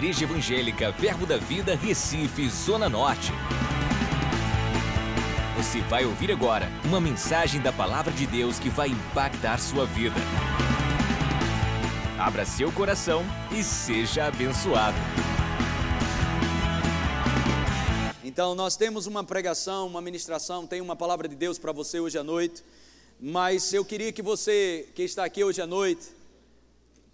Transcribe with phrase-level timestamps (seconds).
[0.00, 3.30] Igreja Evangélica Verbo da Vida, Recife, Zona Norte.
[5.58, 10.16] Você vai ouvir agora uma mensagem da Palavra de Deus que vai impactar sua vida.
[12.18, 13.22] Abra seu coração
[13.52, 14.96] e seja abençoado.
[18.24, 22.16] Então, nós temos uma pregação, uma ministração, tem uma palavra de Deus para você hoje
[22.16, 22.64] à noite,
[23.20, 26.19] mas eu queria que você que está aqui hoje à noite,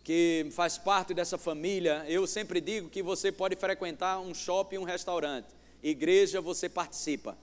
[0.07, 4.85] que faz parte dessa família, eu sempre digo que você pode frequentar um shopping, um
[4.85, 5.49] restaurante.
[5.83, 7.37] Igreja, você participa.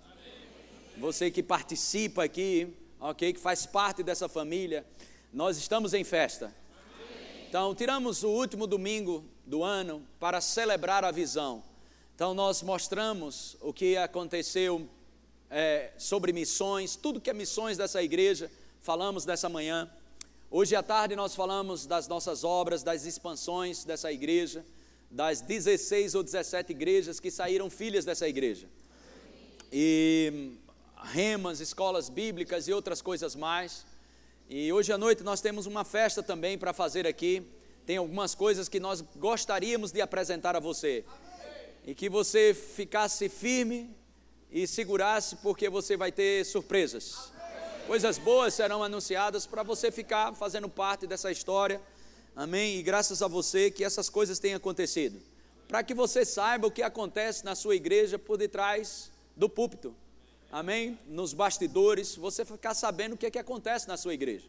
[0.97, 4.85] Você que participa aqui, ok, que faz parte dessa família,
[5.33, 6.55] nós estamos em festa.
[7.49, 11.61] Então, tiramos o último domingo do ano para celebrar a visão.
[12.16, 14.88] Então, nós mostramos o que aconteceu
[15.49, 18.49] é, sobre missões, tudo que é missões dessa igreja,
[18.80, 19.91] falamos dessa manhã.
[20.55, 24.63] Hoje à tarde nós falamos das nossas obras, das expansões dessa igreja,
[25.09, 28.69] das 16 ou 17 igrejas que saíram filhas dessa igreja.
[29.72, 30.52] E
[31.05, 33.83] remas, escolas bíblicas e outras coisas mais.
[34.47, 37.42] E hoje à noite nós temos uma festa também para fazer aqui.
[37.83, 41.03] Tem algumas coisas que nós gostaríamos de apresentar a você.
[41.83, 43.89] E que você ficasse firme
[44.52, 47.33] e segurasse, porque você vai ter surpresas.
[47.86, 51.81] Coisas boas serão anunciadas para você ficar fazendo parte dessa história.
[52.34, 52.78] Amém?
[52.80, 55.22] E graças a você que essas coisas tenham acontecido.
[55.67, 59.94] Para que você saiba o que acontece na sua igreja por detrás do púlpito.
[60.50, 60.98] Amém?
[61.08, 64.48] Nos bastidores, você ficar sabendo o que, é que acontece na sua igreja.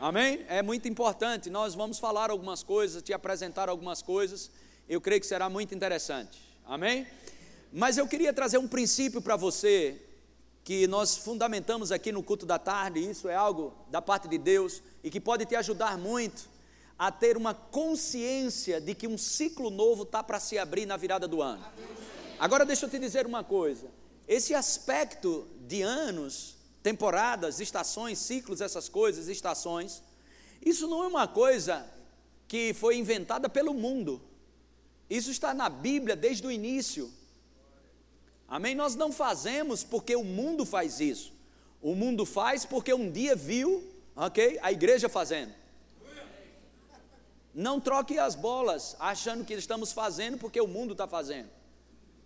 [0.00, 0.44] Amém?
[0.48, 1.48] É muito importante.
[1.48, 4.50] Nós vamos falar algumas coisas, te apresentar algumas coisas.
[4.88, 6.40] Eu creio que será muito interessante.
[6.66, 7.06] Amém?
[7.72, 10.00] Mas eu queria trazer um princípio para você
[10.62, 14.82] que nós fundamentamos aqui no culto da tarde, isso é algo da parte de Deus
[15.02, 16.48] e que pode te ajudar muito
[16.98, 21.26] a ter uma consciência de que um ciclo novo está para se abrir na virada
[21.26, 21.64] do ano.
[22.38, 23.88] Agora deixa eu te dizer uma coisa:
[24.28, 30.02] esse aspecto de anos, temporadas, estações, ciclos, essas coisas, estações,
[30.64, 31.86] isso não é uma coisa
[32.46, 34.20] que foi inventada pelo mundo.
[35.08, 37.10] Isso está na Bíblia desde o início.
[38.50, 38.74] Amém?
[38.74, 41.32] Nós não fazemos porque o mundo faz isso.
[41.80, 43.84] O mundo faz porque um dia viu,
[44.16, 44.58] ok?
[44.60, 45.54] A igreja fazendo.
[47.54, 51.48] Não troque as bolas achando que estamos fazendo porque o mundo está fazendo.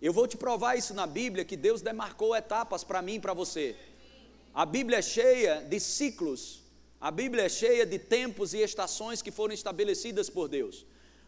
[0.01, 3.33] Eu vou te provar isso na Bíblia, que Deus demarcou etapas para mim e para
[3.33, 3.75] você.
[4.53, 6.63] A Bíblia é cheia de ciclos,
[6.99, 10.85] a Bíblia é cheia de tempos e estações que foram estabelecidas por Deus.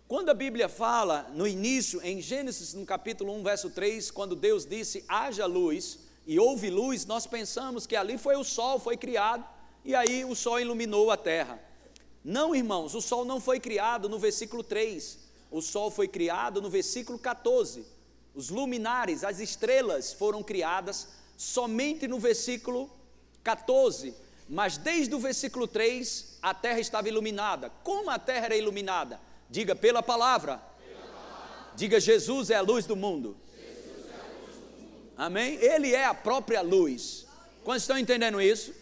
[0.07, 4.65] Quando a Bíblia fala no início, em Gênesis, no capítulo 1, verso 3, quando Deus
[4.65, 9.43] disse haja luz e houve luz, nós pensamos que ali foi o sol, foi criado,
[9.83, 11.61] e aí o sol iluminou a terra.
[12.23, 15.19] Não, irmãos, o sol não foi criado no versículo 3,
[15.51, 17.85] o sol foi criado no versículo 14.
[18.33, 22.89] Os luminares, as estrelas foram criadas somente no versículo
[23.43, 24.15] 14,
[24.47, 27.69] mas desde o versículo 3 a terra estava iluminada.
[27.83, 29.26] Como a terra era iluminada?
[29.49, 30.61] Diga pela palavra.
[31.75, 33.37] Diga Jesus é a luz do mundo.
[35.15, 35.55] Amém?
[35.55, 37.25] Ele é a própria luz.
[37.63, 38.73] Quantos estão entendendo isso?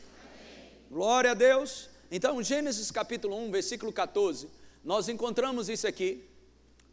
[0.92, 1.90] Glória a Deus.
[2.12, 4.50] Então, Gênesis capítulo 1, versículo 14,
[4.84, 6.24] nós encontramos isso aqui.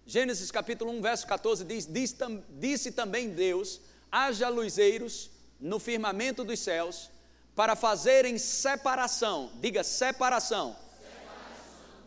[0.07, 2.17] Gênesis capítulo 1, verso 14 diz: diz
[2.51, 3.81] Disse também Deus:
[4.11, 5.31] haja luzeiros
[5.61, 7.11] no firmamento dos céus,
[7.55, 10.77] para fazerem separação, diga separação,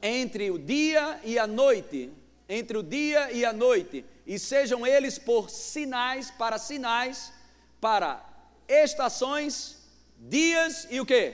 [0.01, 2.11] entre o dia e a noite,
[2.47, 7.31] entre o dia e a noite, e sejam eles por sinais, para sinais,
[7.79, 8.23] para
[8.67, 9.77] estações,
[10.17, 11.33] dias e o que?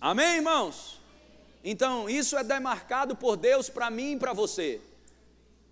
[0.00, 1.00] Amém, irmãos?
[1.64, 4.80] Então, isso é demarcado por Deus para mim e para você.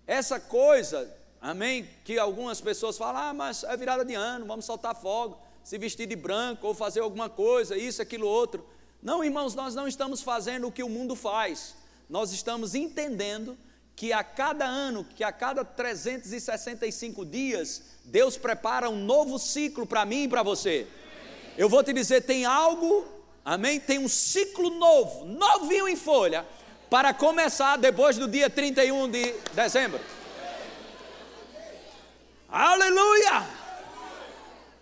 [0.07, 4.95] Essa coisa, amém, que algumas pessoas falam, ah, mas é virada de ano, vamos soltar
[4.95, 8.65] fogo, se vestir de branco ou fazer alguma coisa, isso, aquilo, outro.
[9.01, 11.75] Não, irmãos, nós não estamos fazendo o que o mundo faz.
[12.09, 13.57] Nós estamos entendendo
[13.95, 20.05] que a cada ano, que a cada 365 dias, Deus prepara um novo ciclo para
[20.05, 20.87] mim e para você.
[21.57, 23.05] Eu vou te dizer, tem algo,
[23.43, 23.79] amém?
[23.79, 26.45] Tem um ciclo novo, novinho em folha,
[26.89, 29.99] para começar depois do dia 31 de dezembro.
[32.49, 33.60] Aleluia!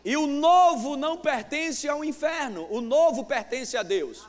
[0.04, 4.26] E o novo não pertence ao inferno, o novo pertence a Deus.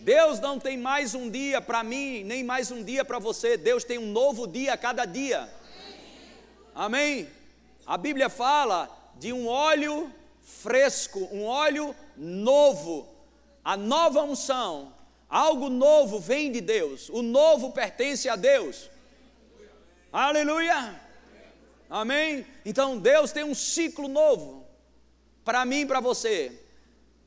[0.00, 3.58] Deus não tem mais um dia para mim, nem mais um dia para você.
[3.58, 5.52] Deus tem um novo dia a cada dia.
[6.74, 7.28] Amém?
[7.86, 10.10] A Bíblia fala de um óleo
[10.40, 13.06] fresco, um óleo novo,
[13.62, 14.94] a nova unção.
[15.28, 18.90] Algo novo vem de Deus, o novo pertence a Deus.
[20.10, 20.98] Aleluia!
[21.88, 22.46] Amém?
[22.64, 24.59] Então Deus tem um ciclo novo
[25.50, 26.52] para mim e para você.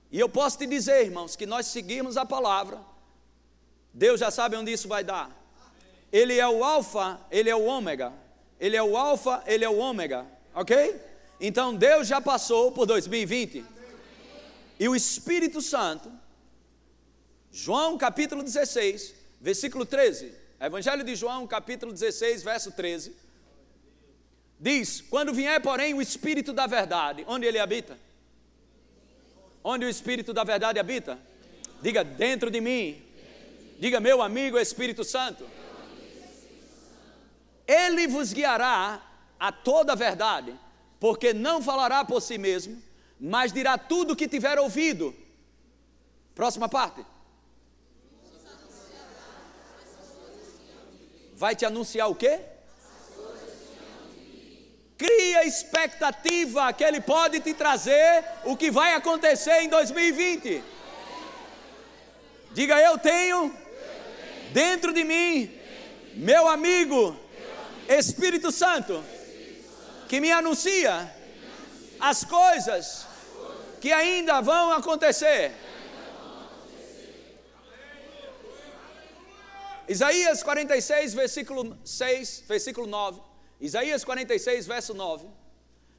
[0.10, 2.80] E eu posso te dizer, irmãos, que nós seguimos a palavra,
[3.94, 5.30] Deus já sabe onde isso vai dar.
[6.10, 8.14] Ele é o alfa, ele é o ômega.
[8.58, 10.25] Ele é o alfa, ele é o ômega,
[10.56, 10.96] ok?
[11.38, 13.66] Então Deus já passou por 2020.
[14.80, 16.10] E o Espírito Santo,
[17.52, 20.34] João capítulo 16, versículo 13.
[20.62, 23.14] Evangelho de João, capítulo 16, verso 13.
[24.58, 27.98] Diz: Quando vier, porém, o Espírito da verdade, onde ele habita?
[29.63, 31.18] Onde o Espírito da verdade habita?
[31.81, 33.01] Diga, dentro de mim.
[33.80, 35.45] Diga, meu amigo Espírito Santo.
[37.65, 39.01] Ele vos guiará
[39.39, 40.54] a toda a verdade,
[41.00, 42.81] porque não falará por si mesmo,
[43.19, 45.15] mas dirá tudo o que tiver ouvido.
[46.36, 47.06] Próxima parte.
[51.36, 52.53] Vai te anunciar o quê?
[55.04, 60.64] Cria expectativa que Ele pode te trazer o que vai acontecer em 2020.
[62.54, 63.54] Diga, eu tenho
[64.54, 65.52] dentro de mim,
[66.14, 67.20] meu amigo,
[67.90, 69.04] Espírito Santo,
[70.08, 71.14] que me anuncia
[72.00, 73.06] as coisas
[73.82, 75.52] que ainda vão acontecer.
[79.86, 83.33] Isaías 46, versículo 6, versículo 9.
[83.63, 85.25] Isaías 46, verso 9.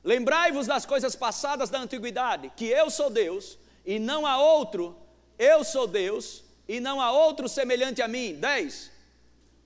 [0.04, 4.94] Lembrai-vos das coisas passadas da antiguidade, que eu sou Deus e não há outro,
[5.38, 8.34] eu sou Deus e não há outro semelhante a mim.
[8.34, 8.90] 10.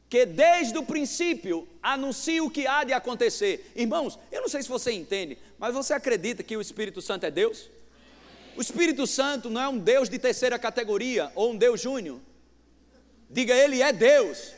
[0.08, 3.72] Que desde o princípio anuncio o que há de acontecer.
[3.74, 7.32] Irmãos, eu não sei se você entende, mas você acredita que o Espírito Santo é
[7.32, 7.68] Deus?
[8.56, 12.20] O Espírito Santo não é um Deus de terceira categoria ou um Deus júnior.
[13.28, 14.52] Diga, ele é Deus.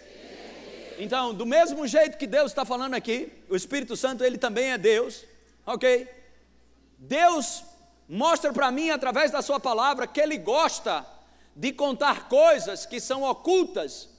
[1.03, 4.77] Então, do mesmo jeito que Deus está falando aqui, o Espírito Santo, ele também é
[4.77, 5.25] Deus,
[5.65, 6.07] ok?
[6.99, 7.65] Deus
[8.07, 11.07] mostra para mim, através da Sua palavra, que Ele gosta
[11.57, 14.11] de contar coisas que são ocultas,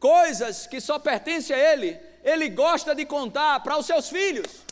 [0.00, 4.64] coisas que só pertencem a Ele, Ele gosta de contar para os seus filhos.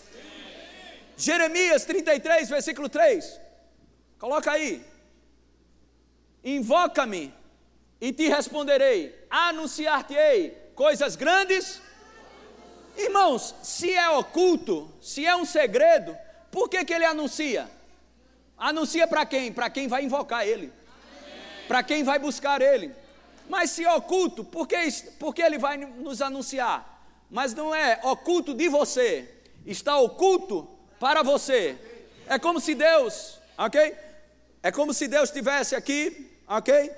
[1.17, 3.41] Jeremias 33, versículo 3.
[4.19, 4.85] Coloca aí.
[6.43, 7.33] Invoca-me
[8.01, 11.83] e te responderei, anunciar-te-ei coisas grandes.
[12.97, 16.17] Irmãos, se é oculto, se é um segredo,
[16.53, 17.69] por que, que ele anuncia?
[18.57, 19.53] Anuncia para quem?
[19.53, 20.73] Para quem vai invocar ele,
[21.67, 22.95] para quem vai buscar ele.
[23.49, 24.77] Mas se é oculto, por que,
[25.19, 27.03] por que ele vai nos anunciar?
[27.29, 29.29] Mas não é oculto de você,
[29.67, 30.69] está oculto
[31.01, 31.77] para você.
[32.29, 33.97] É como se Deus, ok?
[34.63, 36.93] É como se Deus estivesse aqui, ok?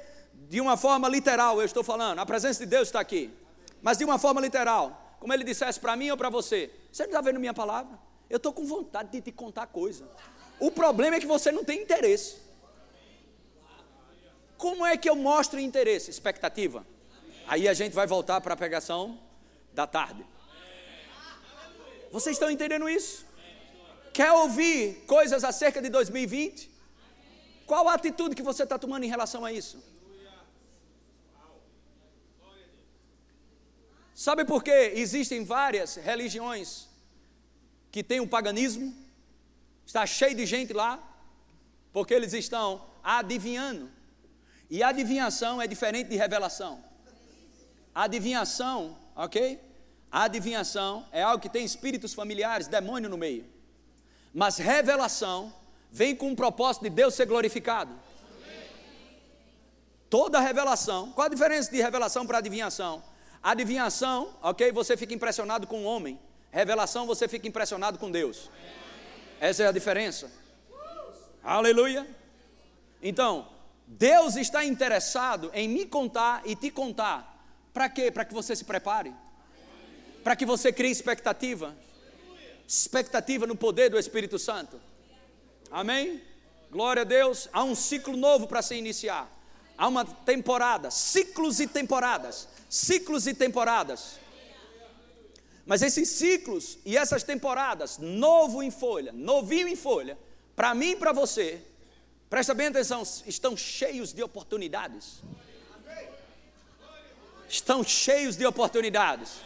[0.50, 3.39] De uma forma literal, eu estou falando, a presença de Deus está aqui
[3.82, 7.10] mas de uma forma literal, como ele dissesse para mim ou para você: Você não
[7.10, 7.98] está vendo minha palavra?
[8.28, 10.08] Eu estou com vontade de te contar coisa.
[10.58, 12.36] O problema é que você não tem interesse.
[14.56, 16.10] Como é que eu mostro interesse?
[16.10, 16.86] Expectativa.
[17.46, 19.18] Aí a gente vai voltar para a pregação
[19.72, 20.24] da tarde.
[22.12, 23.24] Vocês estão entendendo isso?
[24.12, 26.70] Quer ouvir coisas acerca de 2020?
[27.66, 29.82] Qual a atitude que você está tomando em relação a isso?
[34.20, 36.86] Sabe por que existem várias religiões
[37.90, 38.94] que têm o paganismo?
[39.86, 41.02] Está cheio de gente lá,
[41.90, 43.90] porque eles estão adivinhando.
[44.68, 46.84] E adivinhação é diferente de revelação.
[47.94, 49.58] Adivinhação, ok?
[50.12, 53.46] adivinhação é algo que tem espíritos familiares, demônio no meio.
[54.34, 55.50] Mas revelação
[55.90, 57.98] vem com o propósito de Deus ser glorificado.
[60.10, 63.02] Toda revelação, qual a diferença de revelação para adivinhação?
[63.42, 64.70] Adivinhação, ok?
[64.72, 66.18] Você fica impressionado com o homem.
[66.50, 68.50] Revelação, você fica impressionado com Deus.
[69.40, 70.30] Essa é a diferença.
[71.42, 72.06] Aleluia.
[73.02, 73.48] Então,
[73.86, 77.44] Deus está interessado em me contar e te contar.
[77.72, 78.10] Para quê?
[78.10, 79.14] Para que você se prepare.
[80.22, 81.74] Para que você crie expectativa.
[82.68, 84.78] Expectativa no poder do Espírito Santo.
[85.70, 86.22] Amém?
[86.70, 87.48] Glória a Deus.
[87.52, 89.30] Há um ciclo novo para se iniciar.
[89.80, 94.20] Há uma temporada, ciclos e temporadas ciclos e temporadas.
[95.66, 100.16] Mas esses ciclos e essas temporadas, novo em folha, novinho em folha,
[100.54, 101.60] para mim e para você,
[102.30, 105.20] presta bem atenção, estão cheios de oportunidades.
[107.48, 109.40] Estão cheios de oportunidades.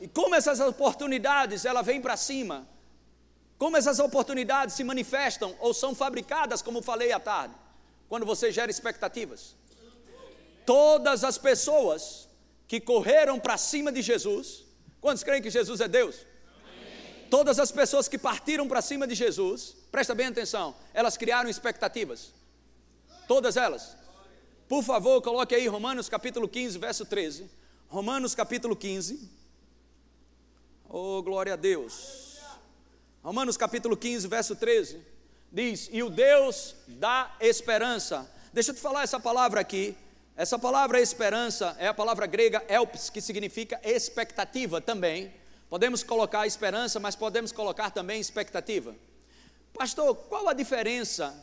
[0.00, 2.66] E como essas oportunidades, ela vem para cima?
[3.58, 7.54] Como essas oportunidades se manifestam ou são fabricadas, como falei à tarde,
[8.12, 9.56] quando você gera expectativas?
[10.66, 12.28] Todas as pessoas
[12.68, 14.64] que correram para cima de Jesus,
[15.02, 16.24] Quantos creem que Jesus é Deus?
[17.28, 22.32] Todas as pessoas que partiram para cima de Jesus, presta bem atenção, elas criaram expectativas.
[23.26, 23.96] Todas elas.
[24.68, 27.50] Por favor, coloque aí Romanos capítulo 15, verso 13.
[27.88, 29.28] Romanos capítulo 15.
[30.88, 32.38] Oh, glória a Deus.
[33.24, 35.00] Romanos capítulo 15, verso 13.
[35.52, 38.28] Diz: E o Deus da esperança.
[38.52, 39.94] Deixa eu te falar essa palavra aqui.
[40.34, 45.30] Essa palavra esperança é a palavra grega elpis, que significa expectativa também.
[45.68, 48.94] Podemos colocar esperança, mas podemos colocar também expectativa.
[49.74, 51.34] Pastor, qual a diferença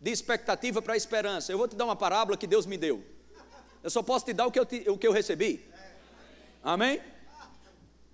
[0.00, 1.52] de expectativa para esperança?
[1.52, 3.04] Eu vou te dar uma parábola que Deus me deu.
[3.82, 5.68] Eu só posso te dar o que eu, te, o que eu recebi.
[6.62, 7.02] Amém?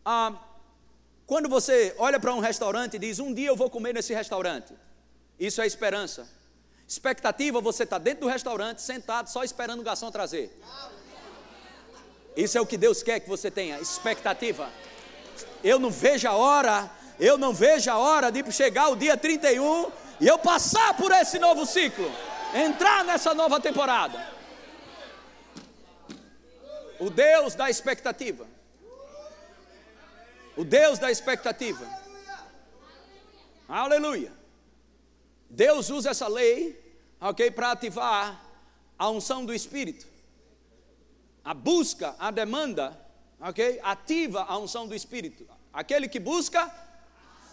[0.05, 0.33] Ah,
[1.27, 4.73] quando você olha para um restaurante e diz: Um dia eu vou comer nesse restaurante,
[5.39, 6.29] isso é esperança.
[6.87, 10.59] Expectativa, você está dentro do restaurante, sentado, só esperando o garçom trazer.
[12.37, 14.71] Isso é o que Deus quer que você tenha, expectativa.
[15.63, 16.91] Eu não vejo a hora,
[17.21, 19.91] eu não vejo a hora de chegar o dia 31
[20.21, 22.11] e eu passar por esse novo ciclo,
[22.55, 24.25] entrar nessa nova temporada.
[26.99, 28.47] O Deus da expectativa.
[30.57, 31.87] O Deus da expectativa.
[33.69, 34.38] Aleluia.
[35.51, 36.79] Deus usa essa lei,
[37.21, 38.45] ok, para ativar
[38.99, 40.07] a unção do Espírito.
[41.45, 42.99] A busca, a demanda,
[43.41, 45.47] ok, ativa a unção do Espírito.
[45.73, 46.73] Aquele que busca,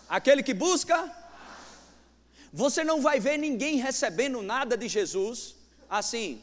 [0.09, 1.11] aquele que busca,
[2.51, 5.55] você não vai ver ninguém recebendo nada de Jesus
[5.89, 6.41] assim.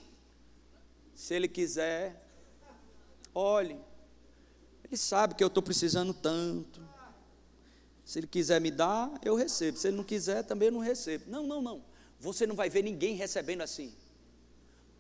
[1.15, 2.23] Se ele quiser,
[3.35, 3.79] olhe,
[4.85, 6.92] ele sabe que eu estou precisando tanto.
[8.05, 9.79] Se ele quiser me dar, eu recebo.
[9.79, 11.25] Se ele não quiser, também eu não recebo.
[11.29, 11.85] Não, não, não.
[12.19, 13.95] Você não vai ver ninguém recebendo assim.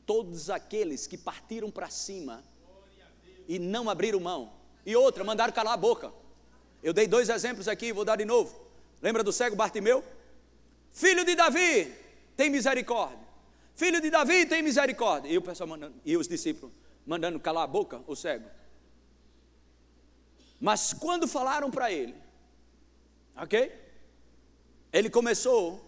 [0.06, 2.42] Todos aqueles que partiram para cima
[3.48, 4.52] e não abriram mão.
[4.84, 6.12] E outra, mandaram calar a boca.
[6.82, 8.60] Eu dei dois exemplos aqui, vou dar de novo.
[9.00, 10.04] Lembra do cego Bartimeu?
[10.92, 11.92] Filho de Davi,
[12.36, 13.18] tem misericórdia.
[13.74, 15.30] Filho de Davi, tem misericórdia.
[15.30, 16.72] E o pessoal mandando, e os discípulos
[17.06, 18.48] mandando calar a boca, o cego.
[20.60, 22.14] Mas quando falaram para ele,
[23.36, 23.72] Ok?
[24.92, 25.80] Ele começou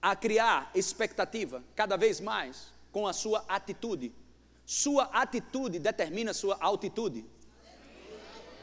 [0.00, 4.12] a criar expectativa cada vez mais com a sua atitude.
[4.66, 7.24] Sua atitude determina sua altitude.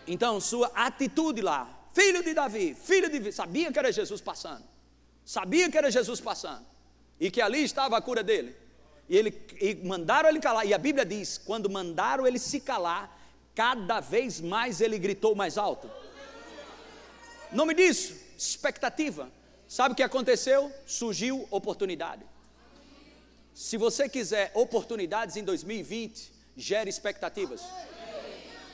[0.07, 4.63] Então, sua atitude lá, filho de Davi, filho de sabia que era Jesus passando.
[5.23, 6.65] Sabia que era Jesus passando.
[7.19, 8.55] E que ali estava a cura dele.
[9.07, 10.65] E, ele, e mandaram ele calar.
[10.65, 13.15] E a Bíblia diz: quando mandaram ele se calar,
[13.53, 15.89] cada vez mais ele gritou mais alto.
[17.51, 19.31] Nome disso, expectativa.
[19.67, 20.71] Sabe o que aconteceu?
[20.85, 22.23] Surgiu oportunidade.
[23.53, 27.61] Se você quiser oportunidades em 2020, gere expectativas.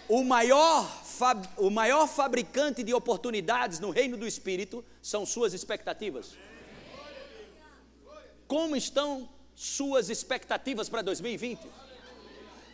[0.07, 0.87] O maior,
[1.57, 6.37] o maior fabricante de oportunidades no reino do Espírito são suas expectativas.
[8.47, 11.65] Como estão suas expectativas para 2020?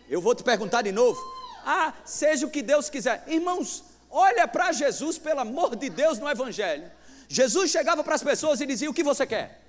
[0.09, 1.21] Eu vou te perguntar de novo.
[1.63, 3.23] Ah, seja o que Deus quiser.
[3.27, 6.91] Irmãos, Olha para Jesus, pelo amor de Deus, no Evangelho.
[7.29, 9.61] Jesus chegava para as pessoas e dizia: O que você quer?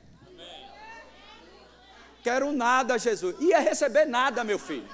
[2.22, 3.36] Quero nada, Jesus.
[3.40, 4.88] Ia receber nada, meu filho.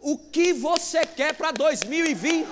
[0.00, 2.46] O que você quer para 2020?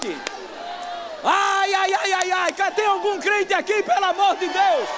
[1.23, 2.53] Ai, ai, ai, ai, ai.
[2.75, 4.89] Tem algum crente aqui, pelo amor de Deus?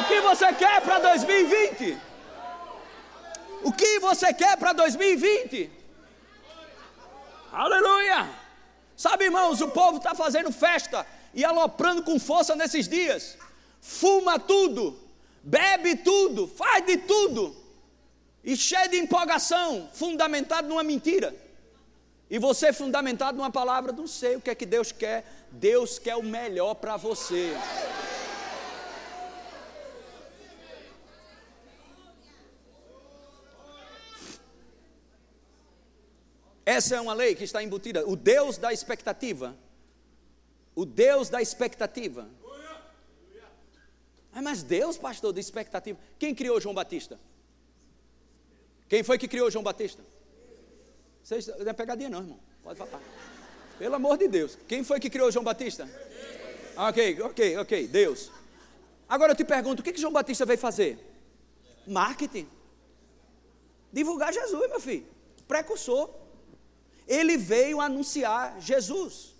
[0.00, 1.98] O que você quer para 2020?
[3.64, 5.70] O que você quer para 2020?
[7.52, 8.41] Aleluia!
[9.02, 11.04] Sabe, irmãos, o povo está fazendo festa
[11.34, 13.36] e aloprando com força nesses dias.
[13.80, 14.96] Fuma tudo,
[15.42, 17.52] bebe tudo, faz de tudo.
[18.44, 21.34] E cheio de empolgação, fundamentado numa mentira.
[22.30, 25.24] E você fundamentado numa palavra, não sei o que é que Deus quer.
[25.50, 27.56] Deus quer o melhor para você.
[36.64, 38.06] Essa é uma lei que está embutida.
[38.06, 39.56] O Deus da expectativa.
[40.74, 42.28] O Deus da expectativa.
[44.32, 45.98] Ah, mas Deus, pastor, da expectativa.
[46.18, 47.20] Quem criou João Batista?
[48.88, 50.02] Quem foi que criou João Batista?
[51.22, 52.40] Vocês, não é pegadinha, não, irmão.
[52.62, 53.00] Pode falar.
[53.78, 54.56] Pelo amor de Deus.
[54.66, 55.88] Quem foi que criou João Batista?
[56.76, 57.88] Ok, ok, ok.
[57.88, 58.30] Deus.
[59.08, 60.98] Agora eu te pergunto: o que, que João Batista veio fazer?
[61.86, 62.48] Marketing.
[63.92, 65.06] Divulgar Jesus, meu filho.
[65.46, 66.21] Precursor
[67.06, 69.34] ele veio anunciar Jesus.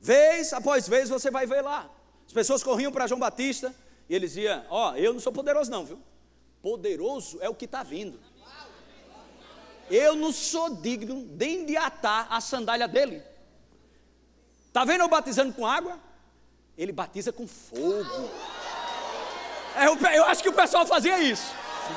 [0.00, 1.90] Vez após vez você vai ver lá.
[2.26, 3.74] As pessoas corriam para João Batista
[4.08, 5.98] e ele dizia: Ó, oh, eu não sou poderoso, não, viu?
[6.62, 8.18] Poderoso é o que está vindo.
[9.90, 13.22] Eu não sou digno nem de atar a sandália dele.
[14.66, 15.98] Está vendo eu batizando com água?
[16.76, 18.30] Ele batiza com fogo.
[19.76, 21.52] É, eu, eu acho que o pessoal fazia isso.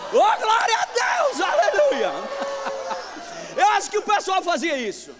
[0.10, 2.12] Oh, glória a Deus, aleluia.
[3.78, 5.12] Eu acho que o pessoal fazia isso.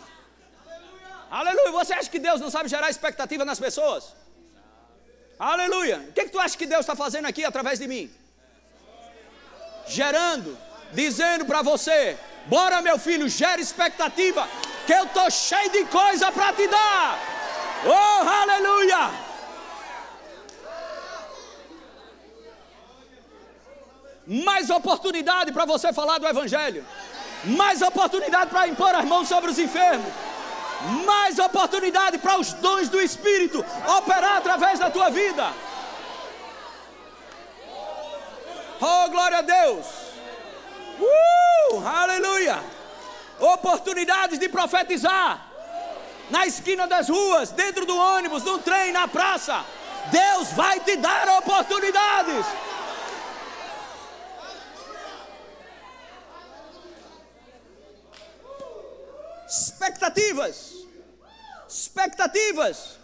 [1.30, 1.72] Aleluia.
[1.80, 4.16] Você acha que Deus não sabe gerar expectativa nas pessoas?
[5.38, 5.98] Aleluia.
[6.10, 8.10] O que, que tu acha que Deus está fazendo aqui através de mim?
[9.88, 10.58] Gerando,
[10.92, 14.50] dizendo para você: bora meu filho, gera expectativa,
[14.88, 17.20] que eu estou cheio de coisa para te dar.
[17.86, 19.28] Oh, aleluia.
[24.28, 26.86] mais oportunidade para você falar do Evangelho,
[27.44, 30.12] mais oportunidade para impor as mãos sobre os enfermos,
[31.06, 33.64] mais oportunidade para os dons do Espírito
[33.98, 35.52] operar através da tua vida.
[38.80, 39.86] Oh, glória a Deus!
[41.00, 42.60] Uh, aleluia!
[43.40, 45.48] Oportunidades de profetizar
[46.30, 49.64] na esquina das ruas, dentro do ônibus, no trem, na praça.
[50.12, 52.46] Deus vai te dar oportunidades.
[60.18, 60.88] Expectativas,
[61.68, 62.98] expectativas,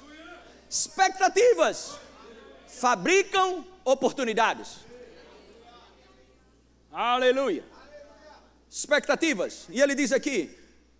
[0.69, 1.99] expectativas
[2.67, 4.77] fabricam oportunidades.
[6.91, 7.63] Aleluia.
[8.69, 9.67] Expectativas.
[9.69, 10.57] E ele diz aqui,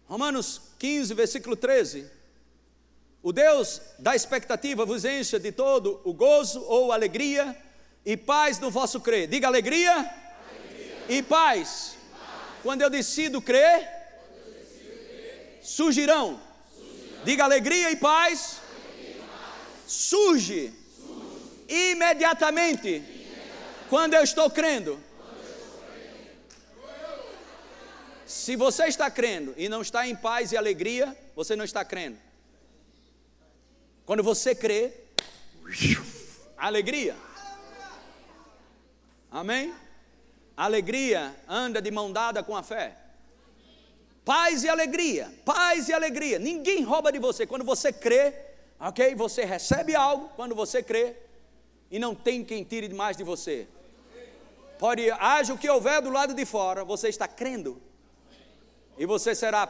[0.08, 2.08] Romanos 15, versículo 13:
[3.22, 7.58] O Deus da expectativa vos encha de todo o gozo ou alegria
[8.06, 9.28] e paz no vosso crer.
[9.28, 11.06] Diga alegria, alegria.
[11.10, 11.96] e paz.
[12.12, 12.30] paz.
[12.62, 13.93] Quando eu decido crer,
[15.64, 16.40] surgirão.
[17.24, 18.58] Diga alegria e paz.
[19.88, 20.74] Surge,
[21.68, 23.04] Imediatamente,
[23.90, 25.02] quando eu estou crendo.
[28.26, 32.18] Se você está crendo e não está em paz e alegria, você não está crendo.
[34.06, 34.94] Quando você crê,
[36.58, 37.16] alegria.
[39.32, 39.74] Amém?
[40.56, 42.98] Alegria anda de mão dada com a fé.
[44.26, 46.40] Paz e alegria, paz e alegria.
[46.40, 47.46] Ninguém rouba de você.
[47.46, 48.34] Quando você crê,
[48.80, 49.14] ok?
[49.16, 51.16] Você recebe algo quando você crê
[51.92, 53.68] e não tem quem tire mais de você.
[54.80, 57.82] Pode, haja o que houver do lado de fora, você está crendo.
[58.98, 59.70] E você será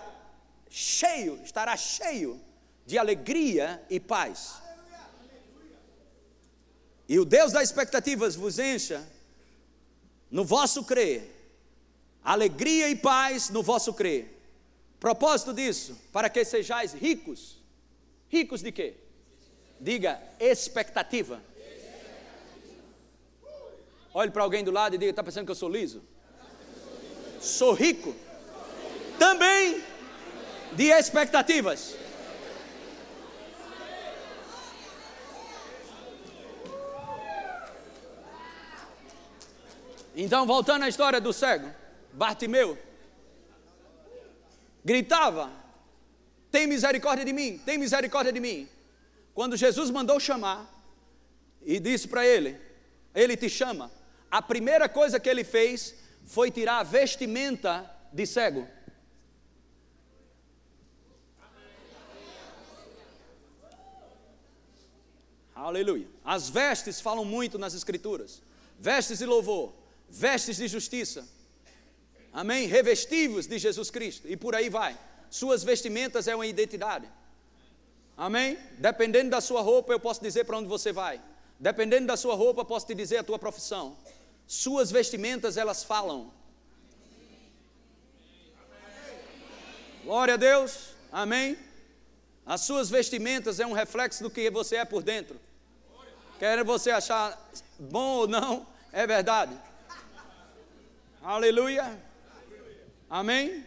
[0.69, 2.39] cheio, estará cheio
[2.85, 4.61] de alegria e paz.
[7.09, 9.05] E o Deus das expectativas vos encha
[10.29, 11.29] no vosso crer,
[12.23, 14.32] alegria e paz no vosso crer
[15.03, 17.61] Propósito disso, para que sejais ricos.
[18.29, 18.95] Ricos de quê?
[19.77, 21.43] Diga expectativa.
[24.13, 26.01] Olhe para alguém do lado e diga: está pensando que eu sou liso?
[27.41, 28.15] Sou rico.
[29.19, 29.83] Também
[30.71, 31.97] de expectativas.
[40.15, 41.69] Então, voltando à história do cego,
[42.13, 42.77] Bartimeu
[44.83, 45.51] gritava:
[46.51, 48.67] Tem misericórdia de mim, tem misericórdia de mim.
[49.33, 50.69] Quando Jesus mandou chamar
[51.61, 52.59] e disse para ele:
[53.13, 53.91] Ele te chama.
[54.29, 58.67] A primeira coisa que ele fez foi tirar a vestimenta de cego.
[65.55, 66.07] Aleluia.
[66.25, 68.41] As vestes falam muito nas Escrituras:
[68.79, 69.73] vestes de louvor,
[70.09, 71.27] vestes de justiça,
[72.33, 72.67] Amém?
[72.67, 74.27] Revestivos de Jesus Cristo.
[74.27, 74.97] E por aí vai.
[75.29, 77.07] Suas vestimentas é uma identidade.
[78.17, 78.57] Amém?
[78.79, 81.21] Dependendo da sua roupa, eu posso dizer para onde você vai.
[81.59, 83.95] Dependendo da sua roupa, posso te dizer a tua profissão.
[84.47, 86.33] Suas vestimentas, elas falam.
[90.03, 90.89] Glória a Deus.
[91.11, 91.57] Amém?
[92.45, 95.39] As suas vestimentas é um reflexo do que você é por dentro.
[96.39, 97.39] Quer você achar
[97.79, 99.57] bom ou não, é verdade.
[101.21, 102.12] Aleluia.
[103.13, 103.63] Amém?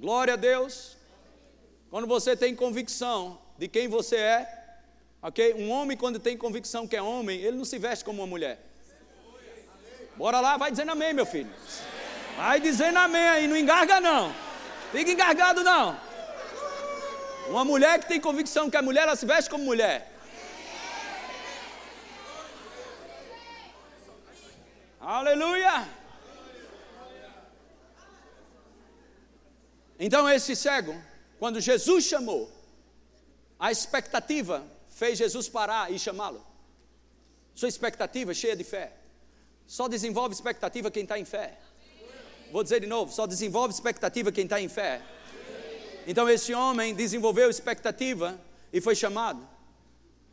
[0.00, 0.96] Glória a Deus.
[1.90, 4.78] Quando você tem convicção de quem você é,
[5.22, 5.54] ok?
[5.54, 8.58] Um homem, quando tem convicção que é homem, ele não se veste como uma mulher.
[10.16, 11.48] Bora lá, vai dizendo amém, meu filho.
[12.36, 14.34] Vai dizendo amém aí, não engarga não.
[14.90, 15.96] Fica engargado não.
[17.50, 20.12] Uma mulher que tem convicção que é mulher, ela se veste como mulher.
[25.00, 25.97] Aleluia.
[29.98, 30.94] Então, esse cego,
[31.38, 32.50] quando Jesus chamou,
[33.58, 36.44] a expectativa fez Jesus parar e chamá-lo.
[37.54, 38.92] Sua expectativa cheia de fé.
[39.66, 41.58] Só desenvolve expectativa quem está em fé.
[42.52, 45.02] Vou dizer de novo: só desenvolve expectativa quem está em fé.
[46.06, 48.40] Então, esse homem desenvolveu expectativa
[48.72, 49.46] e foi chamado.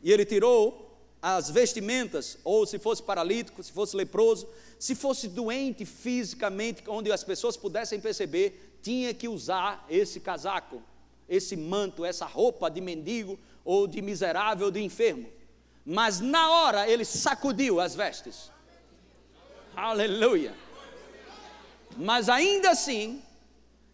[0.02, 0.86] E ele tirou
[1.20, 4.48] as vestimentas, ou se fosse paralítico, se fosse leproso,
[4.78, 10.80] se fosse doente fisicamente, onde as pessoas pudessem perceber, tinha que usar esse casaco,
[11.28, 15.28] esse manto, essa roupa de mendigo ou de miserável, de enfermo.
[15.84, 18.48] Mas na hora ele sacudiu as vestes.
[19.74, 20.54] Aleluia.
[21.96, 23.20] Mas ainda assim,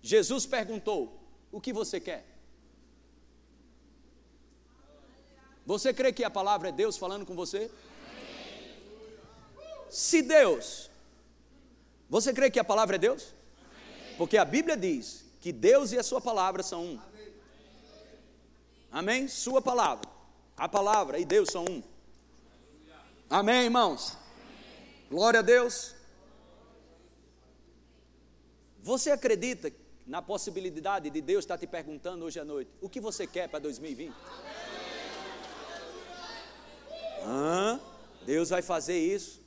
[0.03, 1.19] Jesus perguntou:
[1.51, 2.27] O que você quer?
[5.65, 7.71] Você crê que a palavra é Deus falando com você?
[9.89, 10.91] Se Deus,
[12.11, 13.35] você crê que a palavra é Deus?
[14.17, 17.01] Porque a Bíblia diz que Deus e a Sua palavra são um.
[18.91, 19.27] Amém?
[19.27, 20.09] Sua palavra,
[20.57, 21.83] a palavra e Deus são um.
[23.29, 24.17] Amém, irmãos?
[25.11, 25.95] Glória a Deus.
[28.83, 29.73] Você acredita
[30.07, 33.59] na possibilidade de Deus estar te perguntando hoje à noite: o que você quer para
[33.59, 34.15] 2020?
[37.25, 37.81] Hã?
[38.25, 39.42] Deus vai fazer isso.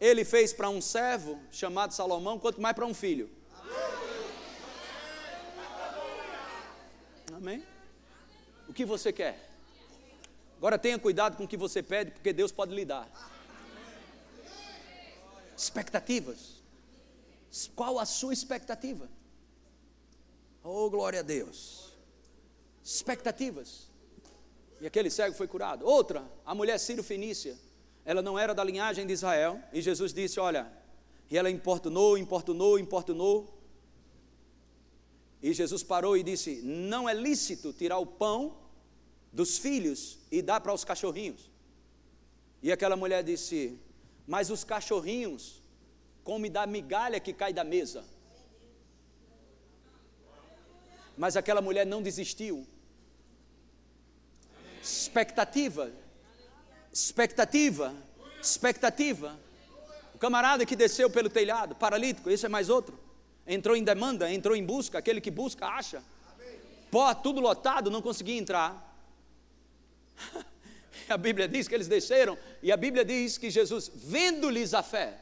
[0.00, 3.30] Ele fez para um servo chamado Salomão, quanto mais para um filho.
[7.34, 7.64] Amém?
[8.68, 9.48] O que você quer?
[10.56, 13.08] Agora tenha cuidado com o que você pede, porque Deus pode lhe dar.
[15.56, 16.62] Expectativas.
[17.74, 19.08] Qual a sua expectativa?
[20.62, 21.92] Oh, glória a Deus.
[22.84, 23.88] Expectativas.
[24.80, 25.86] E aquele cego foi curado.
[25.86, 27.56] Outra, a mulher Ciro Fenícia.
[28.10, 29.62] Ela não era da linhagem de Israel.
[29.70, 30.72] E Jesus disse: Olha,
[31.30, 33.36] e ela importunou, importunou, importunou.
[35.42, 38.56] E Jesus parou e disse: Não é lícito tirar o pão
[39.30, 41.50] dos filhos e dar para os cachorrinhos.
[42.62, 43.78] E aquela mulher disse:
[44.26, 45.62] Mas os cachorrinhos
[46.24, 48.02] comem da migalha que cai da mesa.
[51.14, 52.66] Mas aquela mulher não desistiu
[54.80, 55.92] expectativa,
[56.92, 57.94] expectativa,
[58.40, 59.38] expectativa.
[60.14, 62.98] O camarada que desceu pelo telhado, paralítico, esse é mais outro.
[63.46, 66.02] Entrou em demanda, entrou em busca, aquele que busca, acha.
[66.90, 68.84] Pó, tudo lotado, não conseguia entrar.
[71.08, 75.18] A Bíblia diz que eles desceram, e a Bíblia diz que Jesus, vendo-lhes a fé,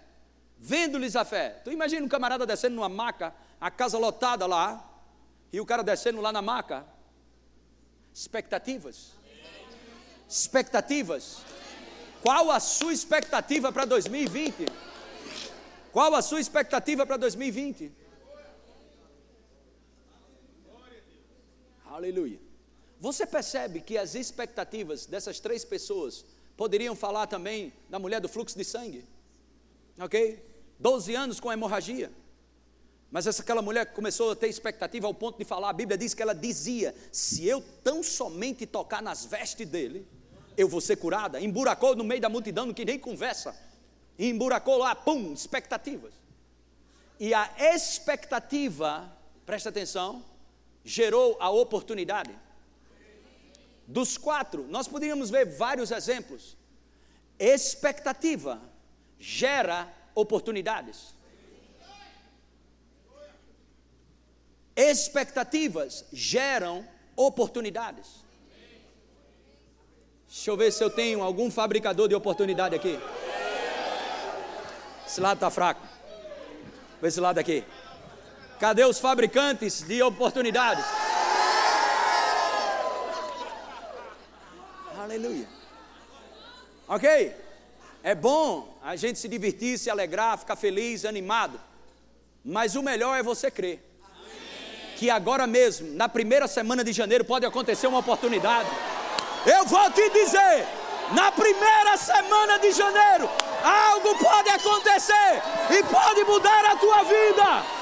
[0.58, 1.60] vendo-lhes a fé.
[1.62, 4.84] Tu imagina um camarada descendo numa maca, a casa lotada lá,
[5.52, 6.84] e o cara descendo lá na maca.
[8.12, 9.12] Expectativas
[10.28, 11.38] expectativas.
[12.26, 14.66] Qual a sua expectativa para 2020?
[15.92, 17.92] Qual a sua expectativa para 2020?
[21.84, 22.40] Aleluia.
[22.98, 26.24] Você percebe que as expectativas dessas três pessoas
[26.56, 29.04] poderiam falar também da mulher do fluxo de sangue?
[29.96, 30.44] Ok?
[30.80, 32.10] 12 anos com hemorragia.
[33.08, 36.12] Mas essa, aquela mulher começou a ter expectativa ao ponto de falar, a Bíblia diz
[36.12, 40.04] que ela dizia: se eu tão somente tocar nas vestes dele,
[40.56, 41.40] eu vou ser curada.
[41.40, 43.54] Emburacou no meio da multidão, que nem conversa.
[44.18, 46.14] emburacou lá, pum, expectativas.
[47.20, 49.10] E a expectativa,
[49.44, 50.24] presta atenção,
[50.84, 52.34] gerou a oportunidade.
[53.86, 56.56] Dos quatro, nós poderíamos ver vários exemplos.
[57.38, 58.60] Expectativa
[59.18, 61.14] gera oportunidades.
[64.74, 68.25] Expectativas geram oportunidades.
[70.28, 72.98] Deixa eu ver se eu tenho algum fabricador de oportunidade aqui.
[75.06, 75.80] Esse lado está fraco.
[77.00, 77.64] Vê esse lado aqui.
[78.58, 80.84] Cadê os fabricantes de oportunidades?
[84.98, 85.46] Aleluia.
[86.88, 87.34] Ok?
[88.02, 91.60] É bom a gente se divertir, se alegrar, ficar feliz, animado.
[92.44, 93.82] Mas o melhor é você crer.
[94.96, 98.68] Que agora mesmo, na primeira semana de janeiro, pode acontecer uma oportunidade.
[99.46, 100.66] Eu vou te dizer,
[101.12, 103.30] na primeira semana de janeiro,
[103.62, 107.76] algo pode acontecer e pode mudar a tua vida.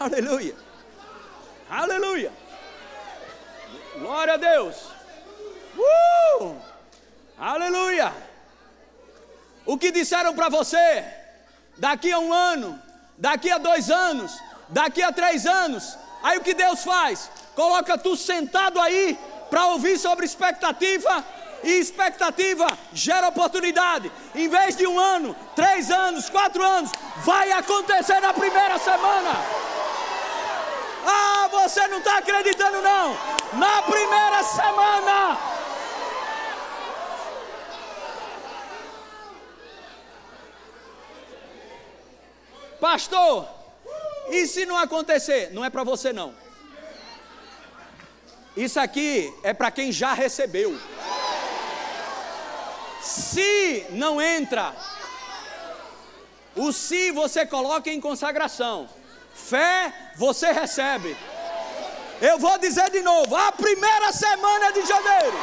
[0.00, 0.56] Aleluia.
[1.70, 2.32] Aleluia.
[3.98, 4.76] Glória a Deus.
[5.76, 6.56] Uh!
[7.38, 8.12] Aleluia.
[9.64, 11.04] O que disseram para você?
[11.76, 12.80] Daqui a um ano,
[13.16, 14.36] daqui a dois anos,
[14.68, 17.30] daqui a três anos, Aí o que Deus faz?
[17.54, 19.18] Coloca tu sentado aí
[19.50, 21.24] para ouvir sobre expectativa
[21.62, 24.10] e expectativa gera oportunidade.
[24.34, 29.30] Em vez de um ano, três anos, quatro anos, vai acontecer na primeira semana.
[31.06, 33.16] Ah, você não está acreditando não?
[33.54, 35.38] Na primeira semana.
[42.80, 43.57] Pastor,
[44.30, 46.34] E se não acontecer, não é para você não.
[48.56, 50.78] Isso aqui é para quem já recebeu.
[53.00, 54.74] Se não entra,
[56.56, 58.88] o se você coloca em consagração.
[59.32, 61.16] Fé você recebe.
[62.20, 65.38] Eu vou dizer de novo, a primeira semana de janeiro.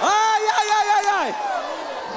[0.00, 1.34] Ai, ai, ai, ai, ai.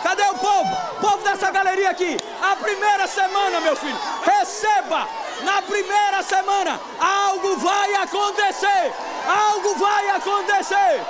[0.01, 0.73] Cadê o povo?
[0.97, 2.19] O povo dessa galeria aqui.
[2.41, 3.99] A primeira semana, meu filho.
[4.23, 5.07] Receba.
[5.43, 8.93] Na primeira semana, algo vai acontecer.
[9.27, 11.01] Algo vai acontecer.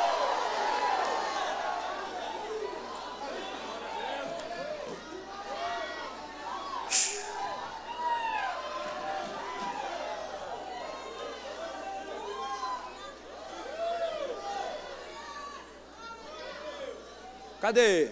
[17.61, 18.09] Cadê?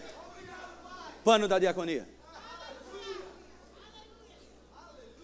[1.23, 2.18] Pano da diaconia.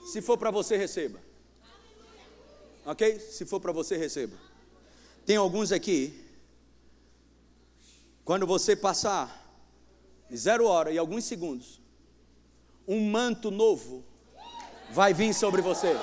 [0.06, 1.20] Se for para você, receba.
[2.86, 3.20] Ok?
[3.20, 4.38] Se for para você, receba.
[5.26, 6.24] Tem alguns aqui.
[8.24, 9.44] Quando você passar
[10.30, 11.82] de zero hora e alguns segundos,
[12.88, 14.04] um manto novo
[14.92, 15.96] vai vir sobre você.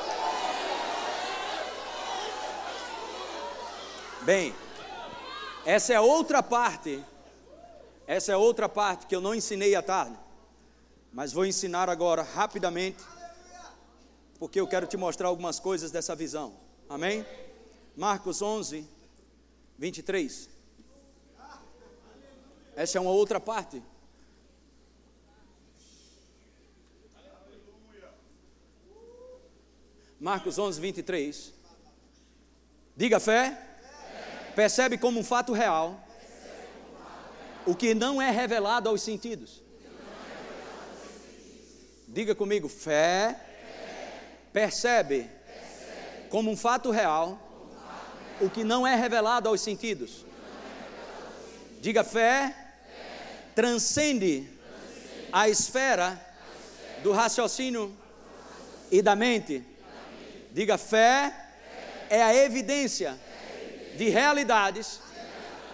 [4.22, 4.54] Bem,
[5.64, 7.02] essa é outra parte
[8.06, 10.18] essa é outra parte que eu não ensinei à tarde,
[11.12, 13.02] mas vou ensinar agora rapidamente,
[14.42, 16.52] porque eu quero te mostrar algumas coisas dessa visão.
[16.88, 17.24] Amém?
[17.96, 18.84] Marcos 11,
[19.78, 20.50] 23.
[22.74, 23.80] Essa é uma outra parte.
[30.18, 31.54] Marcos 11, 23.
[32.96, 33.50] Diga fé.
[33.52, 34.52] fé.
[34.56, 36.00] Percebe como um fato real
[37.64, 39.62] o que não é revelado aos sentidos.
[42.08, 43.51] Diga comigo, fé,
[44.52, 45.30] percebe,
[46.28, 47.38] como um fato real
[48.40, 50.24] o que não é revelado aos sentidos.
[51.80, 52.54] Diga fé,
[53.54, 54.48] transcende
[55.32, 56.20] a esfera
[57.02, 57.96] do raciocínio
[58.90, 59.64] e da mente.
[60.50, 61.34] Diga fé
[62.10, 63.18] é a evidência
[63.96, 65.00] de realidades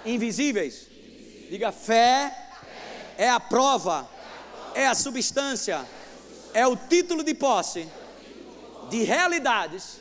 [0.04, 0.88] invisíveis
[1.48, 2.30] Diga fé,
[3.16, 4.06] é a prova,
[4.74, 5.82] é a substância,
[6.52, 7.88] é o título de posse
[8.90, 10.00] de realidades,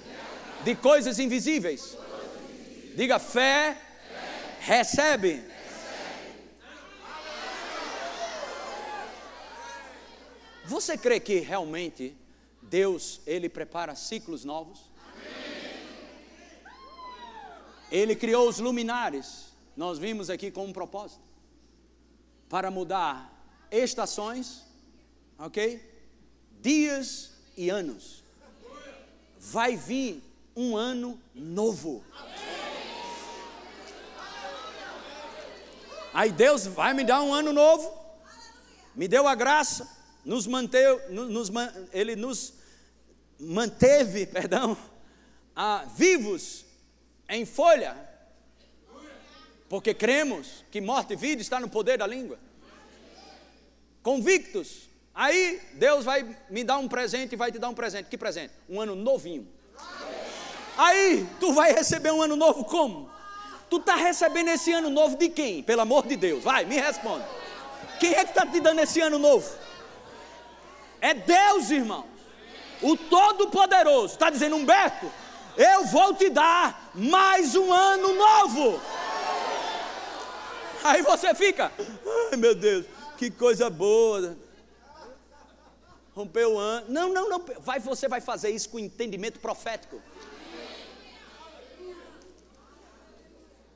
[0.63, 1.97] de coisas invisíveis.
[2.95, 3.78] Diga fé,
[4.60, 5.43] recebe.
[10.65, 12.15] Você crê que realmente
[12.62, 14.91] Deus ele prepara ciclos novos?
[17.89, 19.47] Ele criou os luminares.
[19.76, 21.23] Nós vimos aqui com um propósito
[22.50, 23.34] para mudar
[23.71, 24.63] estações,
[25.38, 25.82] ok?
[26.60, 28.26] Dias e anos.
[29.39, 30.23] Vai vir
[30.56, 32.04] um ano novo.
[36.13, 37.93] Aí Deus vai me dar um ano novo,
[38.95, 39.88] me deu a graça,
[40.26, 41.52] nos manteve, nos,
[41.93, 42.56] Ele nos
[43.39, 44.76] manteve, perdão,
[45.56, 46.65] a, vivos
[47.30, 47.95] em folha,
[49.69, 52.39] porque cremos que morte e vida está no poder da língua.
[54.02, 54.89] Convictos.
[55.17, 58.06] Aí Deus vai me dar um presente e vai te dar um presente.
[58.08, 58.53] Que presente?
[58.69, 59.47] Um ano novinho.
[60.77, 63.10] Aí tu vai receber um ano novo como?
[63.67, 65.63] Tu está recebendo esse ano novo de quem?
[65.63, 66.43] Pelo amor de Deus.
[66.43, 67.25] Vai, me responde.
[67.99, 69.51] Quem é que está te dando esse ano novo?
[71.01, 72.06] É Deus, irmãos.
[72.84, 74.13] O Todo-Poderoso.
[74.13, 75.12] Está dizendo, Humberto,
[75.58, 78.80] eu vou te dar mais um ano novo.
[80.84, 81.71] Aí você fica,
[82.32, 82.86] ai meu Deus,
[83.17, 84.38] que coisa boa.
[86.17, 86.88] Rompeu o ano.
[86.89, 87.45] Não, não, não.
[87.60, 90.01] Vai, você vai fazer isso com entendimento profético.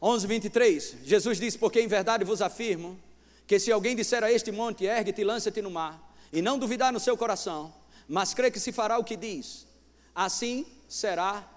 [0.01, 0.95] 11, 23.
[1.03, 2.99] Jesus disse: Porque em verdade vos afirmo
[3.45, 6.91] que se alguém disser a este monte, ergue-te e lança-te no mar, e não duvidar
[6.91, 7.71] no seu coração,
[8.07, 9.67] mas crê que se fará o que diz,
[10.15, 11.47] assim será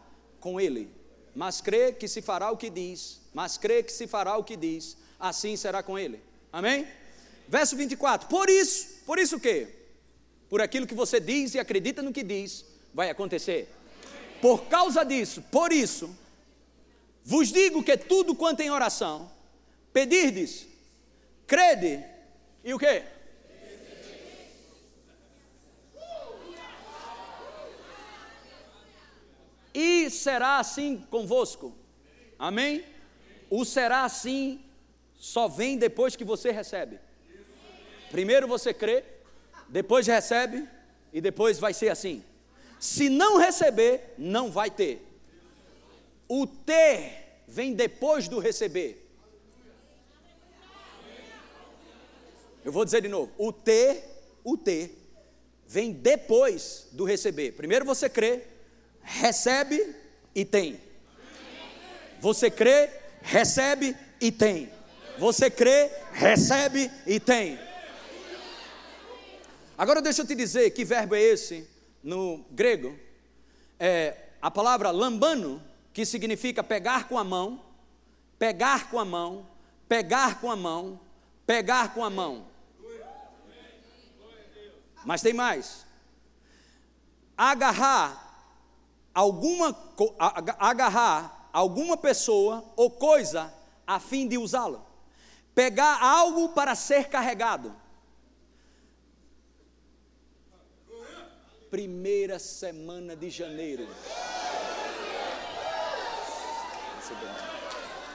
[0.41, 0.91] com ele.
[1.35, 4.57] Mas crê que se fará o que diz, mas crê que se fará o que
[4.57, 6.21] diz, assim será com ele.
[6.53, 6.87] Amém?
[7.49, 9.84] Verso 24: Por isso, por isso o quê?
[10.55, 13.69] Por aquilo que você diz e acredita no que diz, vai acontecer.
[14.41, 16.17] Por causa disso, por isso,
[17.25, 19.29] vos digo que tudo quanto em oração,
[19.93, 20.69] pedirdes,
[21.45, 22.05] crede,
[22.63, 23.03] e o quê?
[29.75, 31.77] E será assim convosco.
[32.39, 32.85] Amém?
[33.51, 34.65] O será assim
[35.17, 37.01] só vem depois que você recebe.
[38.13, 39.14] Primeiro você crê,
[39.69, 40.69] depois recebe
[41.13, 42.23] e depois vai ser assim.
[42.79, 45.01] Se não receber, não vai ter.
[46.29, 49.01] O ter vem depois do receber.
[52.65, 54.05] Eu vou dizer de novo: o ter,
[54.43, 54.99] o ter,
[55.67, 57.53] vem depois do receber.
[57.53, 58.43] Primeiro você crê,
[59.03, 59.95] recebe
[60.35, 60.81] e tem.
[62.21, 64.71] Você crê, recebe e tem.
[65.19, 67.59] Você crê, recebe e tem.
[69.77, 71.69] Agora deixa eu te dizer que verbo é esse
[72.03, 72.97] no grego.
[73.79, 75.61] É a palavra lambano,
[75.93, 77.61] que significa pegar com a mão,
[78.39, 79.47] pegar com a mão,
[79.89, 81.01] pegar com a mão,
[81.47, 82.47] pegar com a mão.
[85.05, 85.85] Mas tem mais.
[87.37, 88.49] Agarrar
[89.13, 89.77] alguma
[90.59, 93.53] agarrar alguma pessoa ou coisa
[93.87, 94.81] a fim de usá-la.
[95.55, 97.75] Pegar algo para ser carregado.
[101.75, 103.89] Primeira semana de janeiro.
[107.01, 107.29] Recebeu,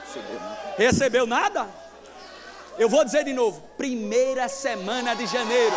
[0.06, 0.40] Recebeu,
[0.78, 1.68] Recebeu nada?
[2.78, 5.76] Eu vou dizer de novo: primeira semana de janeiro.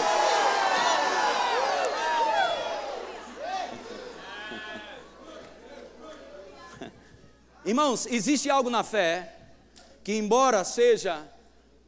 [7.65, 9.35] Irmãos, existe algo na fé
[10.05, 11.21] que, embora seja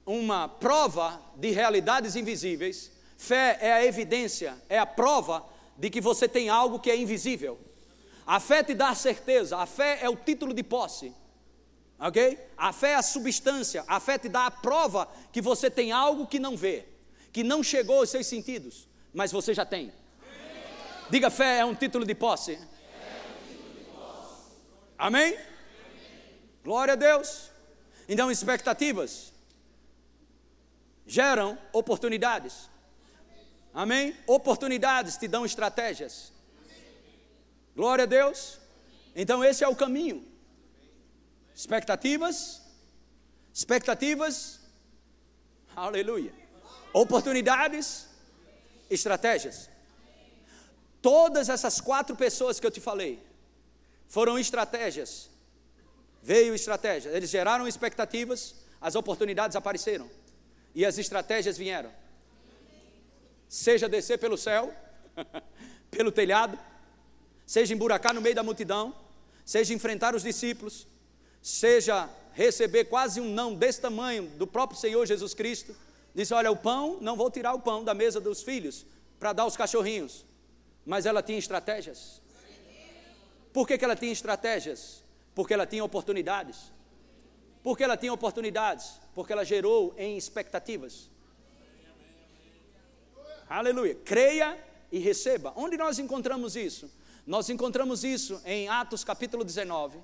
[0.05, 6.27] uma prova de realidades invisíveis, fé é a evidência, é a prova de que você
[6.27, 7.59] tem algo que é invisível.
[8.25, 11.13] A fé te dá certeza, a fé é o título de posse.
[11.99, 12.37] Ok?
[12.57, 16.27] A fé é a substância, a fé te dá a prova que você tem algo
[16.27, 16.85] que não vê,
[17.31, 19.93] que não chegou aos seus sentidos, mas você já tem.
[21.09, 22.59] Diga, fé é um título de posse.
[24.97, 25.37] Amém?
[26.63, 27.51] Glória a Deus.
[28.09, 29.33] Então, expectativas
[31.05, 32.69] geram oportunidades.
[33.75, 34.15] Amém?
[34.25, 36.31] Oportunidades te dão estratégias.
[37.75, 38.57] Glória a Deus.
[39.15, 40.25] Então, esse é o caminho.
[41.53, 42.61] Expectativas,
[43.53, 44.59] expectativas,
[45.75, 46.33] aleluia.
[46.93, 48.07] Oportunidades,
[48.89, 49.69] estratégias.
[51.01, 53.21] Todas essas quatro pessoas que eu te falei
[54.07, 55.29] foram estratégias
[56.25, 60.09] Veio estratégia, eles geraram expectativas, as oportunidades apareceram
[60.73, 61.91] e as estratégias vieram.
[63.47, 64.73] Seja descer pelo céu,
[65.91, 66.57] pelo telhado,
[67.45, 68.95] seja emburacar no meio da multidão,
[69.43, 70.87] seja enfrentar os discípulos,
[71.41, 75.75] seja receber quase um não desse tamanho do próprio Senhor Jesus Cristo.
[76.13, 78.85] Disse: Olha, o pão, não vou tirar o pão da mesa dos filhos
[79.19, 80.25] para dar aos cachorrinhos.
[80.85, 82.21] Mas ela tinha estratégias.
[83.51, 85.03] Por que, que ela tinha estratégias?
[85.33, 86.71] Porque ela tinha oportunidades.
[87.63, 88.99] Porque ela tinha oportunidades?
[89.13, 91.09] Porque ela gerou em expectativas.
[93.47, 93.93] Aleluia.
[94.03, 94.57] Creia
[94.91, 95.53] e receba.
[95.55, 96.91] Onde nós encontramos isso?
[97.27, 99.99] Nós encontramos isso em Atos capítulo 19.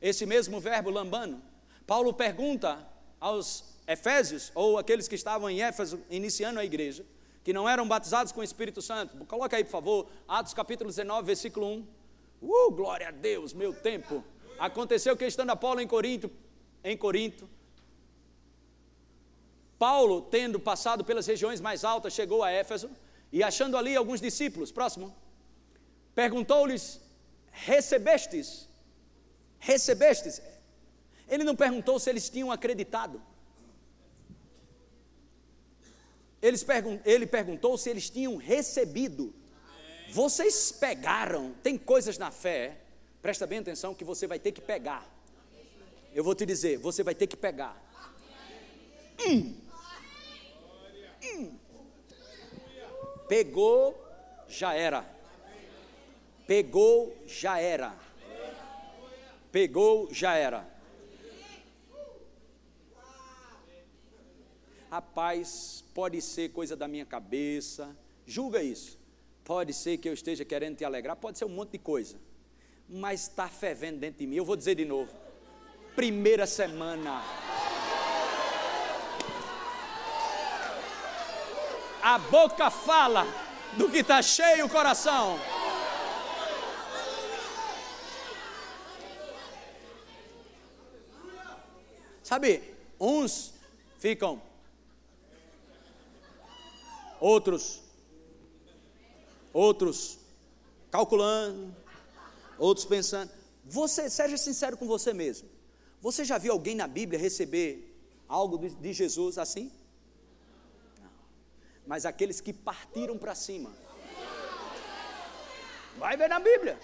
[0.00, 1.40] Esse mesmo verbo lambano.
[1.86, 2.84] Paulo pergunta
[3.20, 7.04] aos Efésios, ou aqueles que estavam em Éfeso iniciando a igreja,
[7.44, 9.24] que não eram batizados com o Espírito Santo.
[9.26, 11.86] Coloca aí, por favor, Atos capítulo 19, versículo 1.
[12.42, 14.24] Uh, glória a Deus, meu tempo.
[14.58, 16.30] Aconteceu que estando Apolo em Corinto,
[16.82, 17.48] em Corinto,
[19.84, 22.88] Paulo, tendo passado pelas regiões mais altas, chegou a Éfeso
[23.32, 25.12] e achando ali alguns discípulos, próximo,
[26.14, 27.00] perguntou-lhes:
[27.50, 28.68] Recebestes?
[29.58, 30.40] Recebestes?
[31.28, 33.20] Ele não perguntou se eles tinham acreditado.
[36.66, 39.34] Pergun ele perguntou se eles tinham recebido.
[40.10, 42.82] Vocês pegaram, tem coisas na fé
[43.22, 45.08] Presta bem atenção que você vai ter que pegar.
[46.12, 47.80] Eu vou te dizer, você vai ter que pegar.
[49.24, 49.62] Hum.
[53.28, 53.98] Pegou,
[54.48, 55.04] já era.
[56.46, 57.94] Pegou, já era.
[59.50, 60.70] Pegou, já era.
[64.90, 67.96] Rapaz, pode ser coisa da minha cabeça.
[68.26, 68.98] Julga isso.
[69.44, 72.16] Pode ser que eu esteja querendo te alegrar, pode ser um monte de coisa
[72.92, 74.36] mas está fervendo dentro de mim.
[74.36, 75.10] Eu vou dizer de novo.
[75.96, 77.22] Primeira semana.
[82.02, 83.24] A boca fala
[83.76, 85.38] do que está cheio o coração.
[92.24, 92.62] Sabe,
[92.98, 93.54] uns
[93.98, 94.42] ficam,
[97.20, 97.80] outros,
[99.52, 100.18] outros
[100.90, 101.74] calculando,
[102.58, 103.30] outros pensando.
[103.64, 105.48] Você, seja sincero com você mesmo.
[106.00, 107.96] Você já viu alguém na Bíblia receber
[108.28, 109.70] algo de, de Jesus assim?
[111.86, 113.72] Mas aqueles que partiram para cima.
[115.96, 116.78] Vai ver na Bíblia.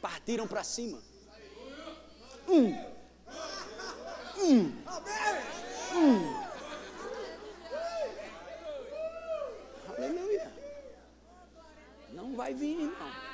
[0.00, 1.02] Partiram para cima.
[2.48, 2.74] Um.
[4.38, 4.72] Um.
[5.94, 6.44] Um.
[9.88, 10.52] Aleluia.
[12.12, 13.24] Não vai vir, não.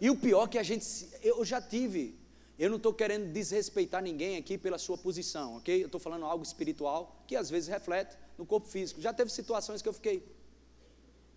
[0.00, 2.18] E o pior é que a gente, eu já tive,
[2.58, 5.82] eu não estou querendo desrespeitar ninguém aqui pela sua posição, ok?
[5.82, 9.00] Eu estou falando algo espiritual que às vezes reflete no corpo físico.
[9.00, 10.26] Já teve situações que eu fiquei.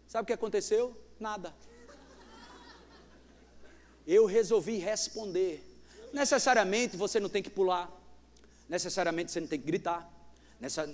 [0.07, 0.95] Sabe o que aconteceu?
[1.19, 1.53] Nada.
[4.07, 5.63] Eu resolvi responder.
[6.13, 7.91] Necessariamente você não tem que pular,
[8.67, 10.11] necessariamente você não tem que gritar,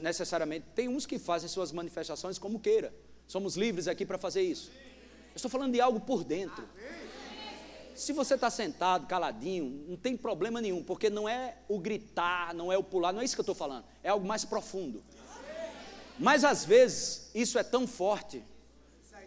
[0.02, 0.66] necessariamente.
[0.76, 2.94] Tem uns que fazem suas manifestações como queira.
[3.28, 4.72] Somos livres aqui para fazer isso.
[4.72, 6.68] Eu estou falando de algo por dentro.
[7.96, 12.72] Se você está sentado, caladinho, não tem problema nenhum, porque não é o gritar, não
[12.72, 15.02] é o pular, não é isso que eu estou falando, é algo mais profundo.
[16.20, 18.44] Mas às vezes isso é tão forte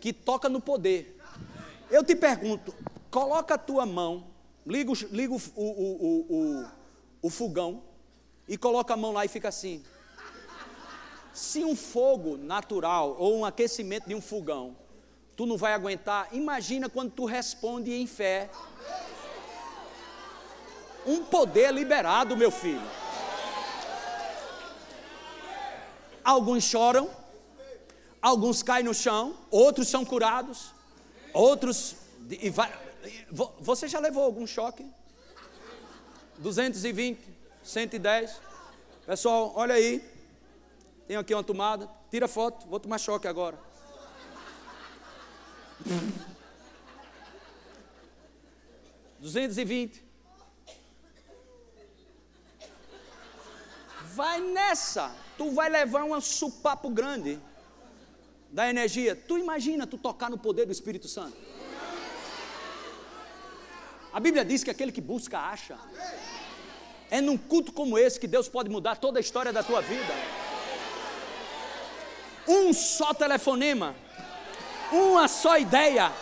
[0.01, 1.19] que toca no poder.
[1.91, 2.75] Eu te pergunto,
[3.11, 4.27] coloca a tua mão,
[4.67, 6.69] liga, o, o, o, o,
[7.23, 7.83] o fogão
[8.47, 9.83] e coloca a mão lá e fica assim.
[11.33, 14.77] Se um fogo natural ou um aquecimento de um fogão
[15.39, 16.29] tu não vai aguentar.
[16.33, 18.51] Imagina quando tu responde em fé.
[21.07, 22.83] Um poder liberado, meu filho.
[26.25, 27.09] Alguns choram,
[28.21, 30.75] alguns caem no chão, outros são curados,
[31.33, 31.95] outros.
[33.61, 34.85] Você já levou algum choque?
[36.39, 37.21] 220,
[37.63, 38.41] 110.
[39.07, 40.05] Pessoal, olha aí.
[41.07, 41.89] Tem aqui uma tomada.
[42.11, 43.68] Tira foto, vou tomar choque agora.
[49.19, 50.05] Duzentos e vinte.
[54.15, 55.15] Vai nessa.
[55.37, 57.39] Tu vai levar um supapo grande
[58.51, 59.15] da energia.
[59.15, 61.37] Tu imagina tu tocar no poder do Espírito Santo.
[64.13, 65.79] A Bíblia diz que aquele que busca acha.
[67.11, 70.13] É num culto como esse que Deus pode mudar toda a história da tua vida.
[72.47, 73.95] Um só telefonema
[74.93, 76.13] uma só ideia,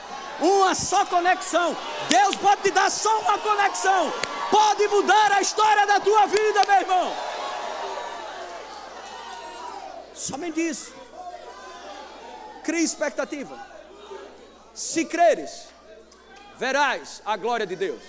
[0.41, 1.77] uma só conexão.
[2.09, 4.13] Deus pode te dar só uma conexão,
[4.51, 7.17] pode mudar a história da tua vida, meu irmão.
[10.15, 10.95] Somente isso.
[12.65, 13.57] Crie expectativa.
[14.75, 15.69] Se creres,
[16.57, 18.03] verás a glória de Deus.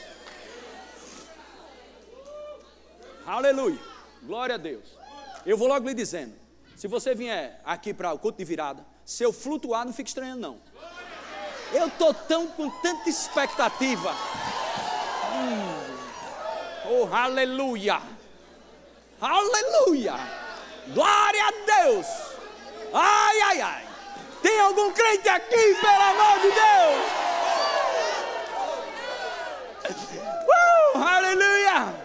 [3.26, 3.80] Aleluia.
[4.24, 4.98] Glória a Deus.
[5.46, 6.34] Eu vou logo lhe dizendo:
[6.76, 10.36] se você vier aqui para o culto de virada, se eu flutuar, não fica estranho,
[10.36, 10.60] não.
[11.72, 14.12] Eu estou tão com tanta expectativa.
[15.34, 15.88] Hum.
[16.90, 18.02] Oh, aleluia!
[19.22, 20.14] Aleluia!
[20.90, 22.06] Glória a Deus!
[22.94, 23.88] Ai, ai, ai!
[24.42, 27.02] Tem algum crente aqui, pelo amor de Deus?
[30.48, 31.96] Uh, aleluia!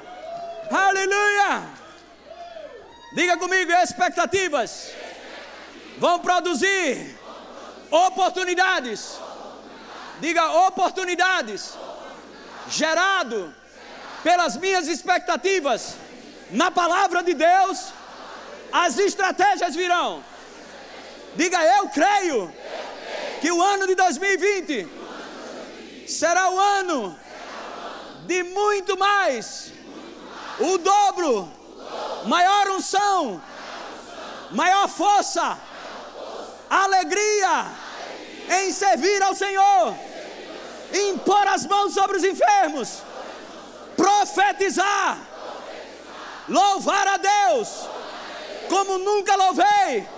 [0.70, 1.62] Aleluia!
[3.12, 5.01] Diga comigo, expectativas
[5.98, 7.18] vão produzir
[7.90, 9.18] oportunidades.
[10.20, 11.74] Diga oportunidades.
[12.68, 13.54] Gerado
[14.22, 15.96] pelas minhas expectativas
[16.50, 17.92] na palavra de Deus,
[18.72, 20.22] as estratégias virão.
[21.34, 22.52] Diga eu creio
[23.40, 24.88] que o ano de 2020
[26.06, 27.18] será o ano
[28.26, 29.72] de muito mais,
[30.60, 31.50] o dobro,
[32.26, 33.42] maior unção,
[34.52, 35.58] maior força
[36.72, 37.66] alegria
[38.62, 39.94] em servir ao Senhor,
[41.10, 43.02] impor as mãos sobre os enfermos,
[43.96, 45.18] profetizar,
[46.48, 47.68] louvar a Deus.
[48.68, 50.08] Como nunca louvei,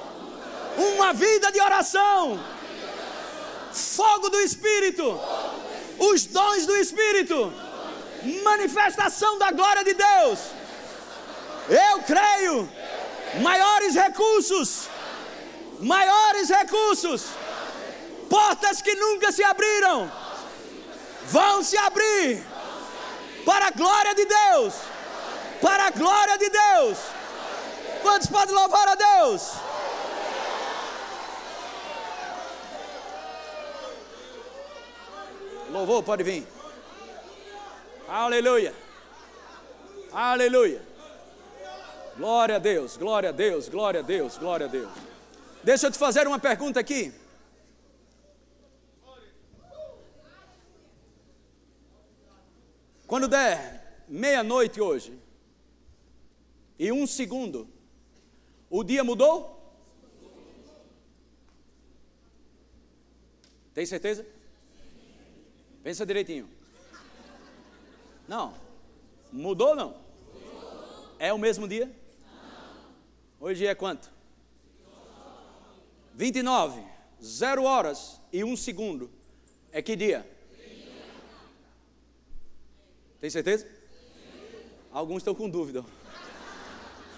[0.76, 2.38] uma vida de oração,
[3.72, 5.20] fogo do Espírito,
[5.98, 7.52] os dons do Espírito,
[8.44, 10.38] manifestação da glória de Deus.
[11.68, 12.70] Eu creio,
[13.40, 14.88] maiores recursos
[15.80, 17.26] maiores recursos,
[18.28, 20.10] portas que nunca se abriram,
[21.26, 22.44] vão se abrir
[23.44, 24.74] para a glória de Deus.
[25.60, 26.98] Para a glória de Deus.
[28.02, 29.52] Quantos podem louvar a Deus?
[35.70, 36.46] Louvor pode vir.
[38.08, 38.74] Aleluia.
[40.12, 40.82] Aleluia.
[42.16, 45.13] Glória a Deus, glória a Deus, glória a Deus, glória a Deus.
[45.64, 47.12] Deixa eu te fazer uma pergunta aqui.
[53.06, 55.18] Quando der meia-noite hoje
[56.78, 57.66] e um segundo,
[58.68, 59.54] o dia mudou?
[63.72, 64.26] Tem certeza?
[65.82, 66.48] Pensa direitinho.
[68.28, 68.54] Não.
[69.32, 69.96] Mudou ou não?
[71.18, 71.90] É o mesmo dia?
[73.40, 74.13] Hoje é quanto?
[76.14, 76.80] 29,
[77.22, 79.10] 0 horas e 1 segundo.
[79.72, 80.28] É que dia?
[83.20, 83.66] Tem certeza?
[84.92, 85.84] Alguns estão com dúvida.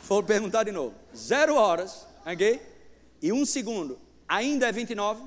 [0.05, 0.95] Vou perguntar de novo.
[1.15, 2.63] 0 horas, ok?
[3.21, 3.99] E 1 segundo.
[4.27, 5.23] Ainda é 29?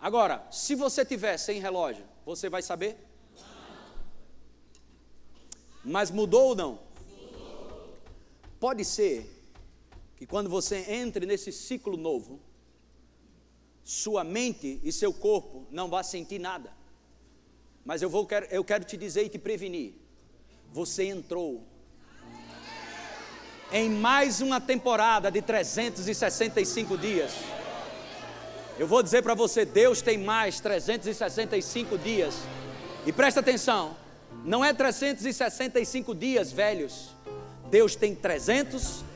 [0.00, 2.96] Agora, se você tiver sem relógio, você vai saber?
[5.84, 6.80] Mas mudou ou não?
[8.58, 9.31] Pode ser
[10.22, 12.38] que quando você entre nesse ciclo novo,
[13.82, 16.72] sua mente e seu corpo não vá sentir nada.
[17.84, 19.94] Mas eu, vou, eu quero te dizer e te prevenir.
[20.72, 21.66] Você entrou
[23.72, 27.32] em mais uma temporada de 365 dias.
[28.78, 32.36] Eu vou dizer para você: Deus tem mais 365 dias.
[33.04, 33.96] E presta atenção:
[34.44, 37.08] não é 365 dias velhos.
[37.68, 39.11] Deus tem 365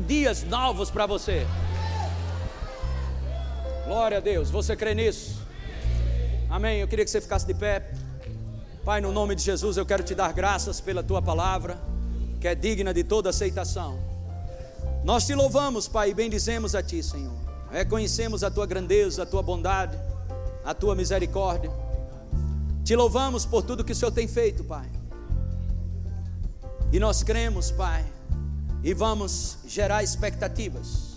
[0.00, 1.46] dias novos para você.
[3.86, 5.40] Glória a Deus, você crê nisso?
[6.48, 6.80] Amém.
[6.80, 7.92] Eu queria que você ficasse de pé.
[8.84, 11.78] Pai, no nome de Jesus, eu quero te dar graças pela tua palavra,
[12.40, 13.98] que é digna de toda aceitação.
[15.04, 17.32] Nós te louvamos, Pai, e bendizemos a ti, Senhor.
[17.70, 19.98] Reconhecemos a tua grandeza, a tua bondade,
[20.64, 21.70] a tua misericórdia.
[22.84, 24.88] Te louvamos por tudo que o Senhor tem feito, Pai.
[26.92, 28.04] E nós cremos, Pai,
[28.82, 31.12] e vamos gerar expectativas.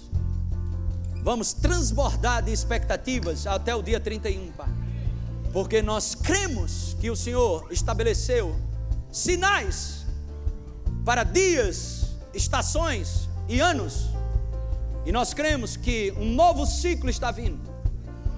[1.23, 4.69] Vamos transbordar de expectativas até o dia 31, Pai.
[5.51, 8.55] Porque nós cremos que o Senhor estabeleceu
[9.11, 10.05] sinais
[11.03, 14.09] para dias, estações e anos.
[15.05, 17.59] E nós cremos que um novo ciclo está vindo.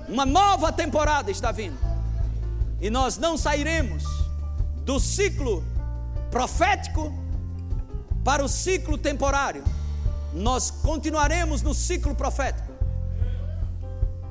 [0.07, 1.87] Uma nova temporada está vindo
[2.79, 4.03] e nós não sairemos
[4.83, 5.63] do ciclo
[6.29, 7.11] profético
[8.27, 9.63] para o ciclo temporário.
[10.33, 12.73] Nós continuaremos no ciclo profético.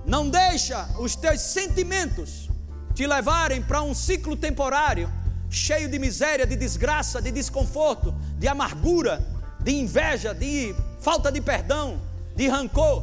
[0.05, 2.51] Não deixa os teus sentimentos
[2.93, 5.11] te levarem para um ciclo temporário
[5.49, 9.27] cheio de miséria, de desgraça, de desconforto, de amargura,
[9.61, 11.99] de inveja, de falta de perdão,
[12.35, 13.03] de rancor.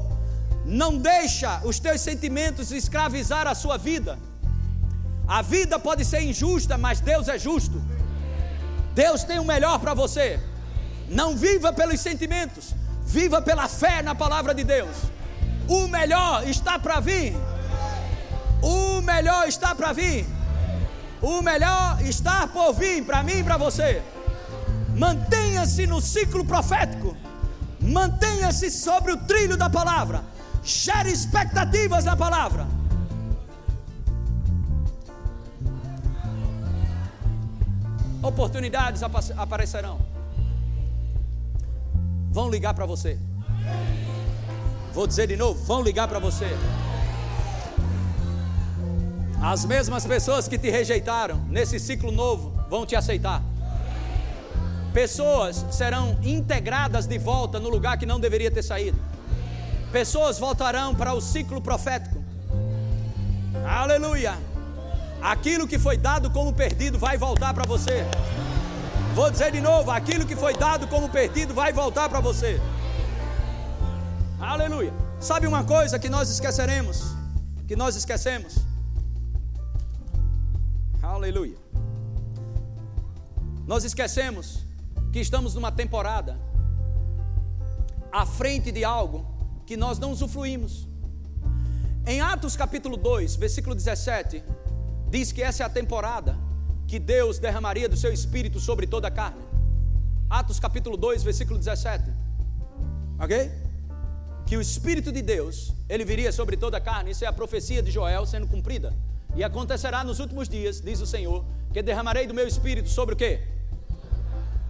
[0.63, 4.19] Não deixa os teus sentimentos escravizar a sua vida.
[5.27, 7.81] A vida pode ser injusta, mas Deus é justo.
[8.93, 10.52] Deus tem o melhor para você.
[11.09, 12.73] Não viva pelos sentimentos,
[13.05, 14.95] viva pela fé na palavra de Deus.
[15.67, 17.35] O melhor está para vir.
[18.61, 20.25] O melhor está para vir.
[21.21, 24.01] O melhor está por vir para mim e para você.
[24.95, 27.15] Mantenha-se no ciclo profético.
[27.79, 30.23] Mantenha-se sobre o trilho da palavra.
[30.63, 32.67] Gere expectativas na palavra.
[38.23, 39.03] oportunidades
[39.37, 40.12] aparecerão.
[42.33, 43.19] Vão ligar para você.
[44.91, 46.47] Vou dizer de novo: vão ligar para você.
[49.39, 53.43] As mesmas pessoas que te rejeitaram nesse ciclo novo vão te aceitar.
[54.91, 58.99] Pessoas serão integradas de volta no lugar que não deveria ter saído.
[59.91, 62.23] Pessoas voltarão para o ciclo profético.
[63.63, 64.33] Aleluia.
[65.21, 68.03] Aquilo que foi dado como perdido vai voltar para você.
[69.13, 72.59] Vou dizer de novo: aquilo que foi dado como perdido vai voltar para você.
[74.39, 74.91] Aleluia.
[75.19, 77.15] Sabe uma coisa que nós esqueceremos?
[77.67, 78.55] Que nós esquecemos?
[81.01, 81.57] Aleluia.
[83.67, 84.65] Nós esquecemos
[85.11, 86.37] que estamos numa temporada
[88.11, 89.25] à frente de algo
[89.65, 90.87] que nós não usufruímos.
[92.05, 94.43] Em Atos capítulo 2, versículo 17,
[95.09, 96.35] diz que essa é a temporada
[96.93, 99.41] que Deus derramaria do seu espírito sobre toda a carne.
[100.29, 102.03] Atos capítulo 2, versículo 17.
[103.19, 103.51] Ok?
[104.45, 107.09] Que o espírito de Deus, ele viria sobre toda a carne.
[107.09, 108.93] Isso é a profecia de Joel sendo cumprida.
[109.35, 113.17] E acontecerá nos últimos dias, diz o Senhor, que derramarei do meu espírito sobre o
[113.17, 113.39] quê?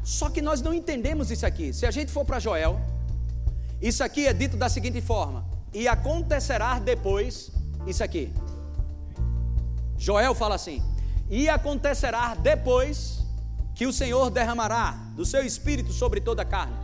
[0.01, 1.73] Só que nós não entendemos isso aqui.
[1.73, 2.79] Se a gente for para Joel,
[3.81, 7.51] isso aqui é dito da seguinte forma: e acontecerá depois
[7.85, 8.31] isso aqui.
[9.97, 10.81] Joel fala assim:
[11.33, 13.25] E acontecerá depois
[13.73, 16.77] que o Senhor derramará do seu espírito sobre toda a carne.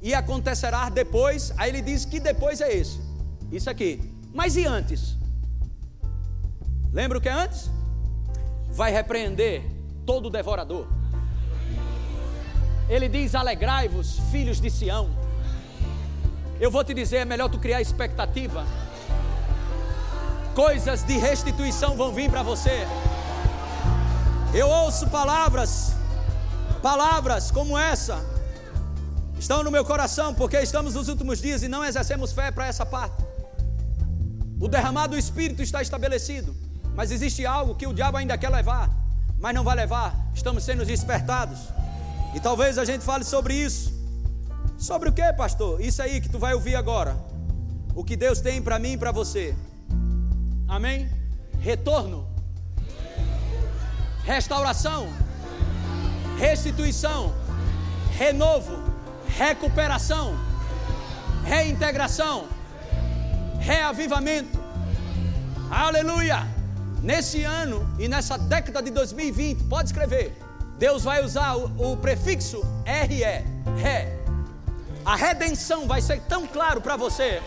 [0.00, 3.00] E acontecerá depois, aí ele diz que depois é esse,
[3.50, 4.14] isso aqui.
[4.32, 5.16] Mas e antes?
[6.92, 7.68] Lembra o que é antes?
[8.68, 9.64] Vai repreender
[10.06, 10.86] todo devorador.
[12.88, 15.10] Ele diz: Alegrai-vos, filhos de Sião.
[16.60, 18.64] Eu vou te dizer: é melhor tu criar expectativa
[20.54, 22.86] coisas de restituição vão vir para você.
[24.52, 25.92] Eu ouço palavras,
[26.82, 28.18] palavras como essa,
[29.38, 32.84] estão no meu coração, porque estamos nos últimos dias e não exercemos fé para essa
[32.84, 33.22] parte.
[34.60, 36.54] O derramado do Espírito está estabelecido,
[36.96, 38.90] mas existe algo que o diabo ainda quer levar,
[39.38, 40.16] mas não vai levar.
[40.34, 41.60] Estamos sendo despertados.
[42.34, 43.92] E talvez a gente fale sobre isso.
[44.76, 45.80] Sobre o que, pastor?
[45.80, 47.16] Isso aí que tu vai ouvir agora.
[47.94, 49.54] O que Deus tem para mim e para você.
[50.66, 51.08] Amém?
[51.60, 52.29] Retorno,
[54.30, 55.12] restauração,
[56.38, 57.34] restituição,
[58.16, 58.80] renovo,
[59.26, 60.38] recuperação,
[61.44, 62.46] reintegração,
[63.58, 64.56] reavivamento.
[65.68, 66.46] Aleluia!
[67.02, 70.40] Nesse ano e nessa década de 2020, pode escrever.
[70.78, 73.24] Deus vai usar o, o prefixo RE,
[73.82, 74.16] ré.
[75.04, 77.42] A redenção vai ser tão claro para você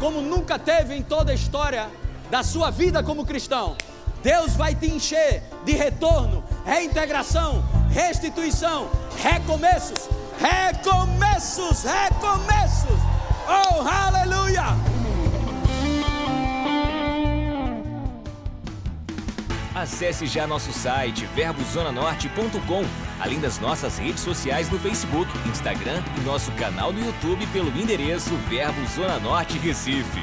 [0.00, 1.88] como nunca teve em toda a história
[2.28, 3.76] da sua vida como cristão.
[4.24, 10.08] Deus vai te encher de retorno, reintegração, restituição, recomeços,
[10.38, 12.98] recomeços, recomeços.
[13.46, 14.64] Oh, aleluia!
[19.74, 22.84] Acesse já nosso site verbozonanorte.com,
[23.20, 28.34] além das nossas redes sociais no Facebook, Instagram e nosso canal no YouTube pelo endereço
[28.48, 30.22] Verbo Zona Norte Recife.